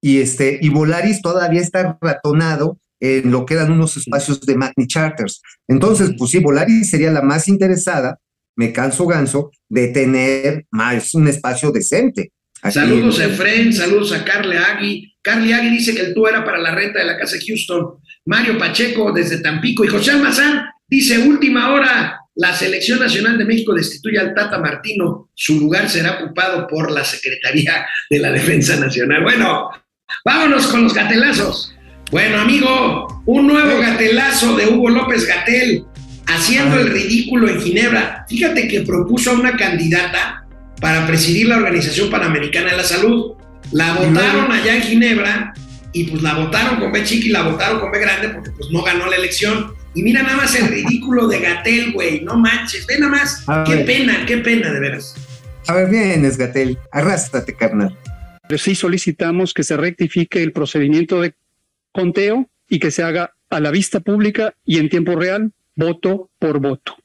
[0.00, 4.86] y, este, y Volaris todavía está ratonado en lo que eran unos espacios de Magni
[4.86, 5.42] Charters.
[5.68, 8.18] Entonces, pues sí, Volaris sería la más interesada,
[8.56, 12.32] me canso ganso, de tener más un espacio decente.
[12.62, 15.14] Aquí saludos a Efren, saludos a Carle Agui.
[15.22, 17.96] Carle Agui dice que el tú era para la renta de la casa de Houston.
[18.26, 23.74] Mario Pacheco desde Tampico y José Almazán dice, última hora, la Selección Nacional de México
[23.74, 25.28] destituye al Tata Martino.
[25.34, 29.22] Su lugar será ocupado por la Secretaría de la Defensa Nacional.
[29.22, 29.68] Bueno,
[30.24, 31.74] vámonos con los gatelazos.
[32.10, 35.84] Bueno, amigo, un nuevo gatelazo de Hugo López Gatel
[36.28, 38.24] haciendo el ridículo en Ginebra.
[38.26, 40.46] Fíjate que propuso a una candidata
[40.80, 43.34] para presidir la Organización Panamericana de la Salud.
[43.70, 45.52] La votaron allá en Ginebra
[45.92, 48.70] y pues la votaron con B chica y la votaron con B grande porque pues
[48.70, 49.74] no ganó la elección.
[49.94, 53.44] Y mira nada más el ridículo de Gatel, güey, no manches, ve nada más.
[53.48, 53.86] A qué ver.
[53.86, 55.14] pena, qué pena, de veras.
[55.66, 57.96] A ver, vienes, Gatel, arrástrate, carnal.
[58.56, 61.34] Sí solicitamos que se rectifique el procedimiento de
[61.92, 66.60] conteo y que se haga a la vista pública y en tiempo real, voto por
[66.60, 66.96] voto.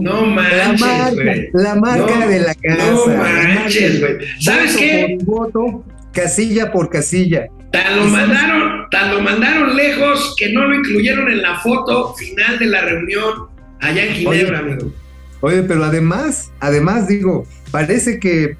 [0.00, 1.48] No manches, la marca, güey.
[1.52, 2.90] la marca no, de la casa.
[2.90, 4.16] No manches, güey.
[4.40, 5.18] ¿Sabes voto qué?
[5.24, 7.46] Por voto, casilla por casilla.
[7.72, 12.58] Tan lo mandaron, tan lo mandaron lejos que no lo incluyeron en la foto final
[12.58, 13.48] de la reunión
[13.80, 14.92] allá en Ginebra, Oye, amigo.
[15.40, 18.56] Oye, pero además, además digo, parece que,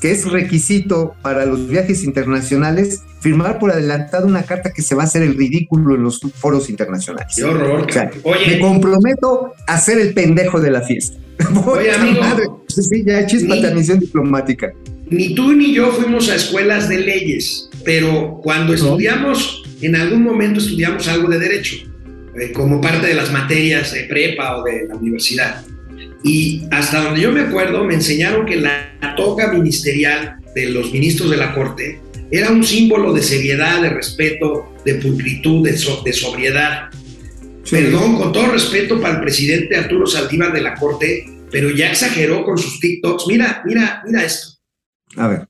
[0.00, 5.02] que es requisito para los viajes internacionales firmar por adelantado una carta que se va
[5.02, 7.34] a hacer el ridículo en los foros internacionales.
[7.36, 7.86] Qué horror.
[7.88, 8.46] O sea, Oye.
[8.54, 11.18] me comprometo a ser el pendejo de la fiesta.
[11.66, 12.20] Oye, amigo.
[12.20, 12.44] madre.
[12.68, 14.72] Sí, ya chispa Ni- misión diplomática.
[15.08, 20.58] Ni tú ni yo fuimos a escuelas de leyes, pero cuando estudiamos, en algún momento
[20.60, 21.76] estudiamos algo de derecho,
[22.40, 25.64] eh, como parte de las materias de prepa o de la universidad.
[26.24, 31.30] Y hasta donde yo me acuerdo, me enseñaron que la toga ministerial de los ministros
[31.30, 32.00] de la Corte
[32.32, 36.88] era un símbolo de seriedad, de respeto, de pulcritud, de, so- de sobriedad.
[37.70, 42.44] Perdón, con todo respeto para el presidente Arturo Saldívar de la Corte, pero ya exageró
[42.44, 43.26] con sus TikToks.
[43.28, 44.55] Mira, mira, mira esto.
[45.16, 45.48] A ver.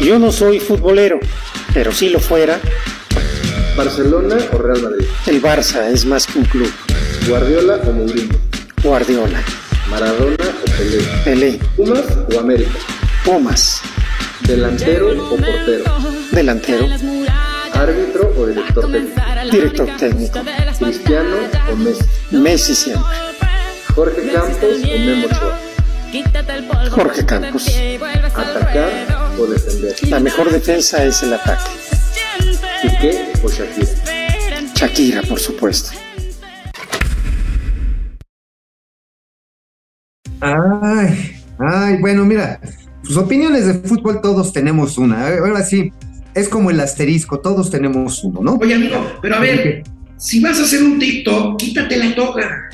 [0.00, 1.18] Yo no soy futbolero,
[1.74, 2.60] pero si lo fuera,
[3.76, 5.06] ¿Barcelona o Real Madrid?
[5.26, 6.72] el Barça es más que un club.
[7.28, 8.38] ¿Guardiola o Mourinho?
[8.82, 9.42] Guardiola,
[9.90, 10.98] ¿Maradona o Pelé?
[11.24, 12.70] Pelé, ¿Pumas o América?
[13.24, 13.80] Pumas,
[14.46, 15.84] ¿Delantero o portero?
[16.32, 16.86] delantero,
[17.74, 19.20] ¿Árbitro o director técnico?
[19.50, 20.40] director técnico,
[20.78, 21.36] ¿Cristiano
[21.72, 22.04] o Messi?
[22.30, 23.02] Messi siempre,
[23.94, 25.58] ¿Jorge Campos o Memo Ochoa?
[26.90, 27.68] Jorge Campos.
[28.34, 30.08] ¿Atacar o defender?
[30.08, 31.70] La mejor defensa es el ataque.
[32.82, 33.88] ¿Piqué o Shakira?
[34.74, 35.90] Shakira, por supuesto.
[40.40, 42.60] Ay, ay, bueno, mira,
[43.02, 45.28] sus opiniones de fútbol todos tenemos una.
[45.28, 45.92] Ahora sí,
[46.34, 48.54] es como el asterisco, todos tenemos uno, ¿no?
[48.54, 49.82] Oye, amigo, pero a ver,
[50.16, 52.70] si vas a hacer un TikTok, quítate la toga.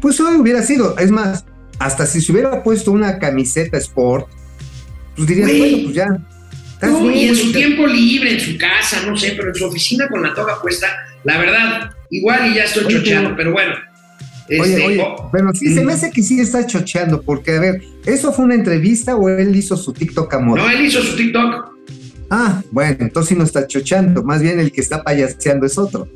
[0.00, 1.44] Pues hoy hubiera sido, es más,
[1.80, 4.28] hasta si se hubiera puesto una camiseta sport,
[5.16, 5.58] pues dirías, Güey.
[5.60, 6.06] bueno, pues ya.
[6.82, 9.64] No, bien, y en su tiempo libre, en su casa, no sé, pero en su
[9.64, 10.86] oficina con la toga puesta,
[11.24, 13.74] la verdad, igual y ya estoy Oye, chocheando, pero- pero bueno.
[14.50, 15.86] Oye, Este, oye, oh, bueno, sí, se mm.
[15.86, 19.54] me hace que sí está chocheando, porque, a ver, ¿eso fue una entrevista o él
[19.54, 20.58] hizo su TikTok amor?
[20.58, 21.70] no, él hizo su TikTok.
[22.30, 26.08] Ah, bueno, entonces sí no está chocheando, más bien el que está payaseando es otro.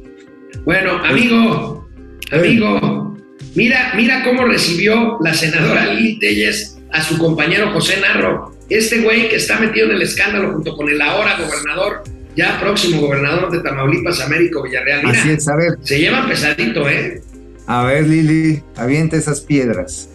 [0.65, 1.89] Bueno, amigo,
[2.33, 3.04] amigo,
[3.55, 8.55] mira, mira cómo recibió la senadora Lili Telles a su compañero José Narro.
[8.69, 12.03] Este güey que está metido en el escándalo junto con el ahora gobernador,
[12.37, 15.05] ya próximo gobernador de Tamaulipas, Américo Villarreal.
[15.05, 17.23] Mira, Así es, a ver, se llevan pesadito, ¿eh?
[17.67, 20.09] a ver, Lili, avienta esas piedras.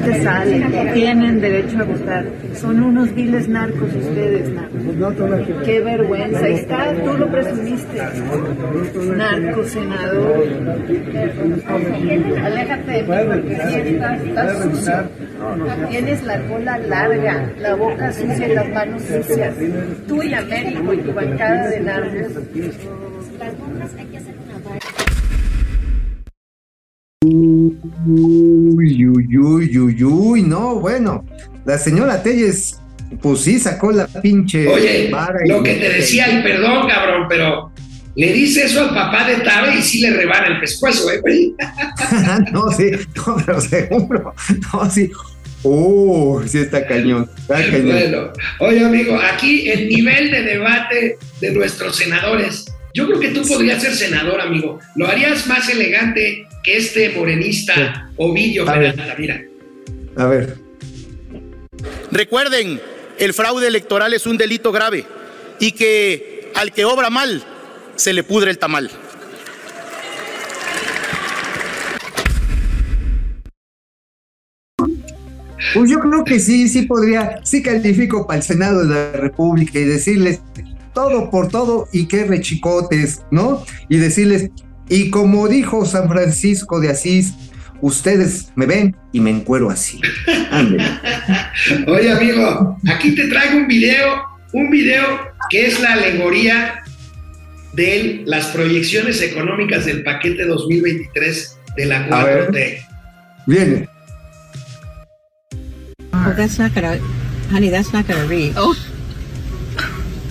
[0.00, 2.24] Te sale, tienen derecho a votar.
[2.54, 5.64] Son unos viles narcos ustedes, narcos.
[5.64, 6.44] Qué vergüenza.
[6.44, 8.02] Ahí está, tú lo presumiste.
[9.16, 10.44] Narco senador.
[12.44, 14.94] Aléjate de mí porque sí estás, estás sucio.
[15.90, 19.54] Tienes la cola larga, la boca sucia y las manos sucias.
[20.08, 22.32] Tú y Américo y tu bancada de narcos.
[22.54, 24.21] Uy,
[29.78, 31.24] uy, uy, uy, uy, no, bueno,
[31.64, 32.80] la señora Telles,
[33.20, 35.10] pues sí, sacó la pinche Oye,
[35.46, 37.72] lo que te decía, y perdón, cabrón, pero
[38.14, 41.54] le dice eso al papá de Tabe y sí le rebana el pescuezo, ¿eh, güey?
[42.52, 44.34] no, sí, no, pero seguro,
[44.72, 45.10] no, sí.
[45.64, 47.86] Uh, sí está cañón, está cañón.
[47.86, 52.66] Bueno, oye, amigo, aquí el nivel de debate de nuestros senadores.
[52.94, 54.80] Yo creo que tú podrías ser senador, amigo.
[54.96, 58.66] Lo harías más elegante que este morenista Ovidio.
[58.66, 59.40] Peralta, mira.
[60.16, 60.58] A ver,
[62.12, 62.78] Recuerden,
[63.18, 65.06] el fraude electoral es un delito grave
[65.58, 67.42] y que al que obra mal
[67.96, 68.90] se le pudre el tamal.
[75.72, 79.78] Pues yo creo que sí, sí podría, sí califico para el Senado de la República
[79.78, 80.42] y decirles
[80.92, 83.64] todo por todo y qué rechicotes, ¿no?
[83.88, 84.50] Y decirles,
[84.90, 87.32] y como dijo San Francisco de Asís,
[87.82, 90.00] ustedes me ven y me encuero así.
[91.86, 94.22] Oye, amigo, aquí te traigo un video,
[94.54, 96.82] un video que es la alegoría
[97.74, 102.50] de las proyecciones económicas del paquete 2023 de la A ver.
[102.50, 102.86] 4T.
[103.46, 103.88] Viene.
[106.14, 106.98] Oh, that's not gonna,
[107.50, 108.54] honey, that's not gonna read.
[108.56, 108.74] Oh.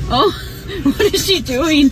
[0.09, 0.31] Oh,
[0.83, 1.91] what is she doing?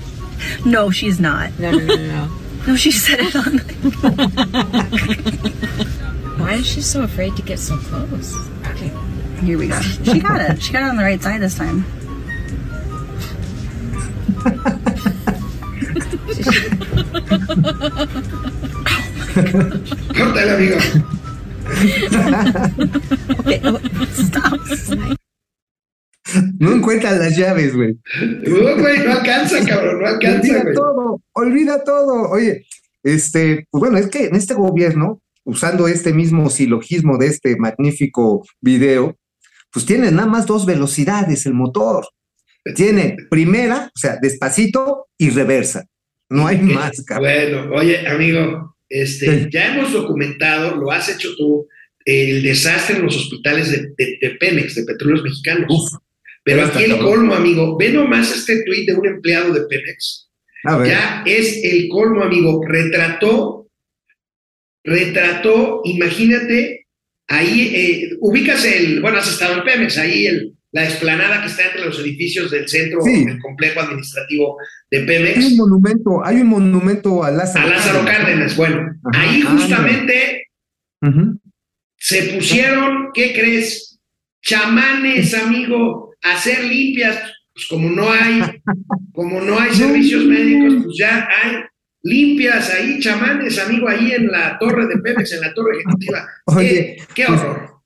[0.66, 1.50] No, she's not.
[1.60, 2.30] No, no, no, no.
[2.68, 3.60] No, she said it on.
[6.40, 8.36] Why is she so afraid to get so close?
[8.68, 8.92] Okay,
[9.42, 9.80] here we go.
[9.82, 10.62] She got it.
[10.62, 11.86] She got it on the right side this time.
[20.14, 20.80] Córtale, amigo.
[23.40, 23.80] Okay, oh,
[24.12, 24.60] stop.
[26.60, 27.92] No encuentran las llaves, güey.
[27.92, 30.76] Uh, güey, no alcanza, cabrón, no alcanza, Olvida güey.
[30.76, 32.30] todo, olvida todo.
[32.30, 32.66] Oye,
[33.04, 38.46] este, pues bueno, es que en este gobierno, usando este mismo silogismo de este magnífico
[38.62, 39.16] video,
[39.72, 42.06] pues tiene nada más dos velocidades el motor.
[42.76, 45.86] Tiene primera, o sea, despacito y reversa.
[46.30, 47.30] No hay más, cabrón.
[47.32, 49.50] Bueno, oye, amigo, este, Sí.
[49.52, 51.68] ya hemos documentado, lo has hecho tú,
[52.06, 55.66] el desastre en los hospitales de, de- de Pemex, de Petróleos Mexicanos.
[55.70, 56.00] Uf,
[56.44, 60.30] Pero aquí el colmo, amigo, ve nomás este tuit de un empleado de Pemex.
[60.66, 62.62] A ver, Ya es el colmo, amigo.
[62.68, 63.68] Retrató,
[64.84, 66.88] retrató, imagínate,
[67.28, 71.66] ahí, eh, ubicas el, bueno, has estado en Pemex, ahí el, la explanada que está
[71.66, 73.26] entre los edificios del centro, Sí.
[73.26, 74.58] del complejo administrativo
[74.92, 77.66] de hay un Pemex, monumento, hay un monumento a Lázaro.
[77.66, 78.56] a Lázaro Cárdenas.
[78.56, 80.48] Bueno, Ajá, ahí justamente
[81.98, 84.00] se pusieron, ¿qué crees?
[84.42, 87.18] Chamanes, amigo, hacer limpias,
[87.54, 88.42] pues como no hay,
[89.14, 91.58] como no hay servicios médicos, pues ya hay
[92.04, 96.28] limpias ahí, chamanes, amigo, ahí en la torre de Pemex, en la torre ejecutiva.
[96.46, 97.80] Oye, qué, qué pues, horror.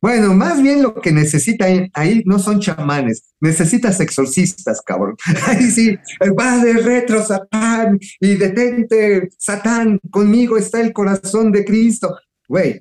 [0.00, 5.14] Bueno, más bien lo que necesita ahí- ahí no son chamanes, necesitas exorcistas, cabrón.
[5.46, 5.96] Ahí sí,
[6.38, 12.18] va de retro, Satán, y detente, Satán, conmigo está el corazón de Cristo.
[12.48, 12.80] Güey,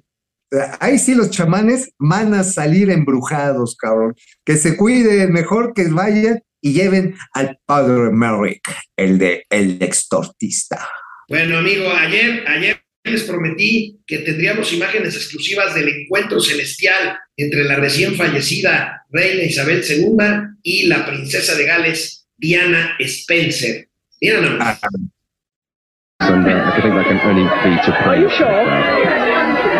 [0.79, 4.15] ahí sí los chamanes van a salir embrujados, cabrón.
[4.45, 8.63] Que se cuiden, mejor que vayan y lleven al Padre Merrick,
[8.95, 10.87] el de el extortista.
[11.27, 17.75] Bueno, amigo, ayer, ayer les prometí que tendríamos imágenes exclusivas del encuentro celestial entre la
[17.75, 20.17] recién fallecida reina Isabel II
[20.63, 23.89] y la princesa de Gales, Diana Spencer.
[24.21, 24.79] Mira nada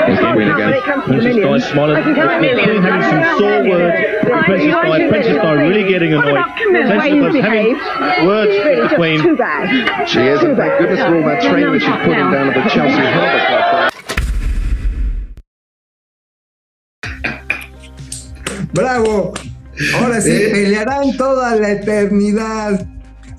[0.03, 0.75] When good.
[0.75, 2.03] it the Princess Di smiling.
[2.41, 2.83] Millions.
[2.85, 3.97] having some sore words.
[4.45, 6.43] Princess Di, Princess Di really getting annoyed.
[6.57, 7.77] Princess Di's having
[8.27, 9.19] words with the Queen.
[10.07, 12.69] She is, and thank goodness for all that training that she's putting down at the
[12.69, 13.89] Chelsea Harbour Club.
[18.73, 19.33] ¡Bravo!
[19.95, 20.49] Ahora sí, ¿Eh?
[20.51, 22.85] pelearán toda la eternidad.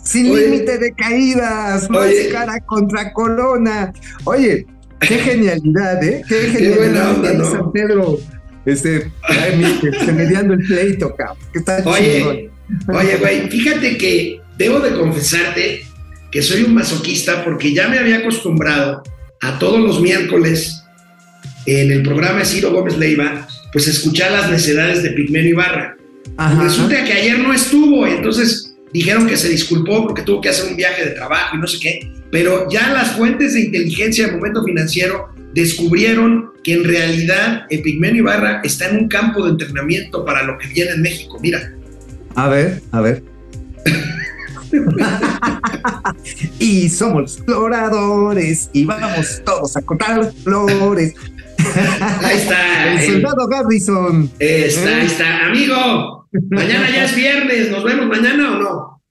[0.03, 2.29] Sin límite de caídas, Oye.
[2.31, 3.93] máscara contra corona.
[4.25, 4.67] Oye,
[5.09, 6.23] qué genialidad, ¿eh?
[6.29, 6.77] Qué genialidad.
[6.77, 7.51] buena onda, ahí ¿no?
[7.51, 8.19] San Pedro,
[8.65, 11.87] este, este, mediando el pleito, cabrón.
[11.87, 12.51] Oye,
[12.89, 15.85] oye, güey, fíjate que debo de confesarte
[16.31, 19.03] que soy un masoquista porque ya me había acostumbrado
[19.41, 20.83] a todos los miércoles
[21.67, 25.97] en el programa de Ciro Gómez Leiva, pues escuchar las necedades de Pigmenio Ibarra.
[26.37, 26.63] Ajá.
[26.63, 28.64] Resulta que ayer no estuvo, entonces
[28.95, 31.79] dijeron que se disculpó porque tuvo que hacer un viaje de trabajo y no sé
[31.81, 38.23] qué, pero ya las fuentes de inteligencia del momento financiero descubrieron que en realidad Epigmenio
[38.23, 41.39] Ibarra está en un campo de entrenamiento para lo que viene en México.
[41.43, 41.73] Mira,
[42.37, 43.23] A ver, a ver.
[46.59, 51.15] y somos exploradores y vamos todos a cortar flores.
[52.23, 52.95] ahí está.
[52.95, 54.31] El soldado Garrison.
[54.39, 55.47] Está, ahí está.
[55.47, 57.71] Amigo, mañana ya es viernes.
[57.71, 59.03] ¿Nos vemos mañana o no?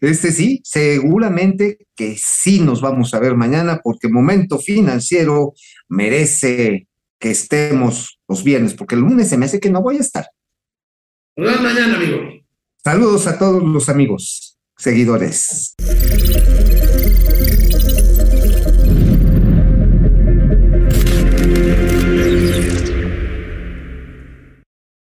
[0.00, 5.54] Este sí, seguramente que sí nos vamos a ver mañana porque Momento Financiero
[5.88, 6.88] merece
[7.20, 10.26] que estemos los viernes, porque el lunes se me hace que no voy a estar.
[11.36, 12.18] Nos vemos mañana, amigo.
[12.82, 15.76] Saludos a todos los amigos, seguidores.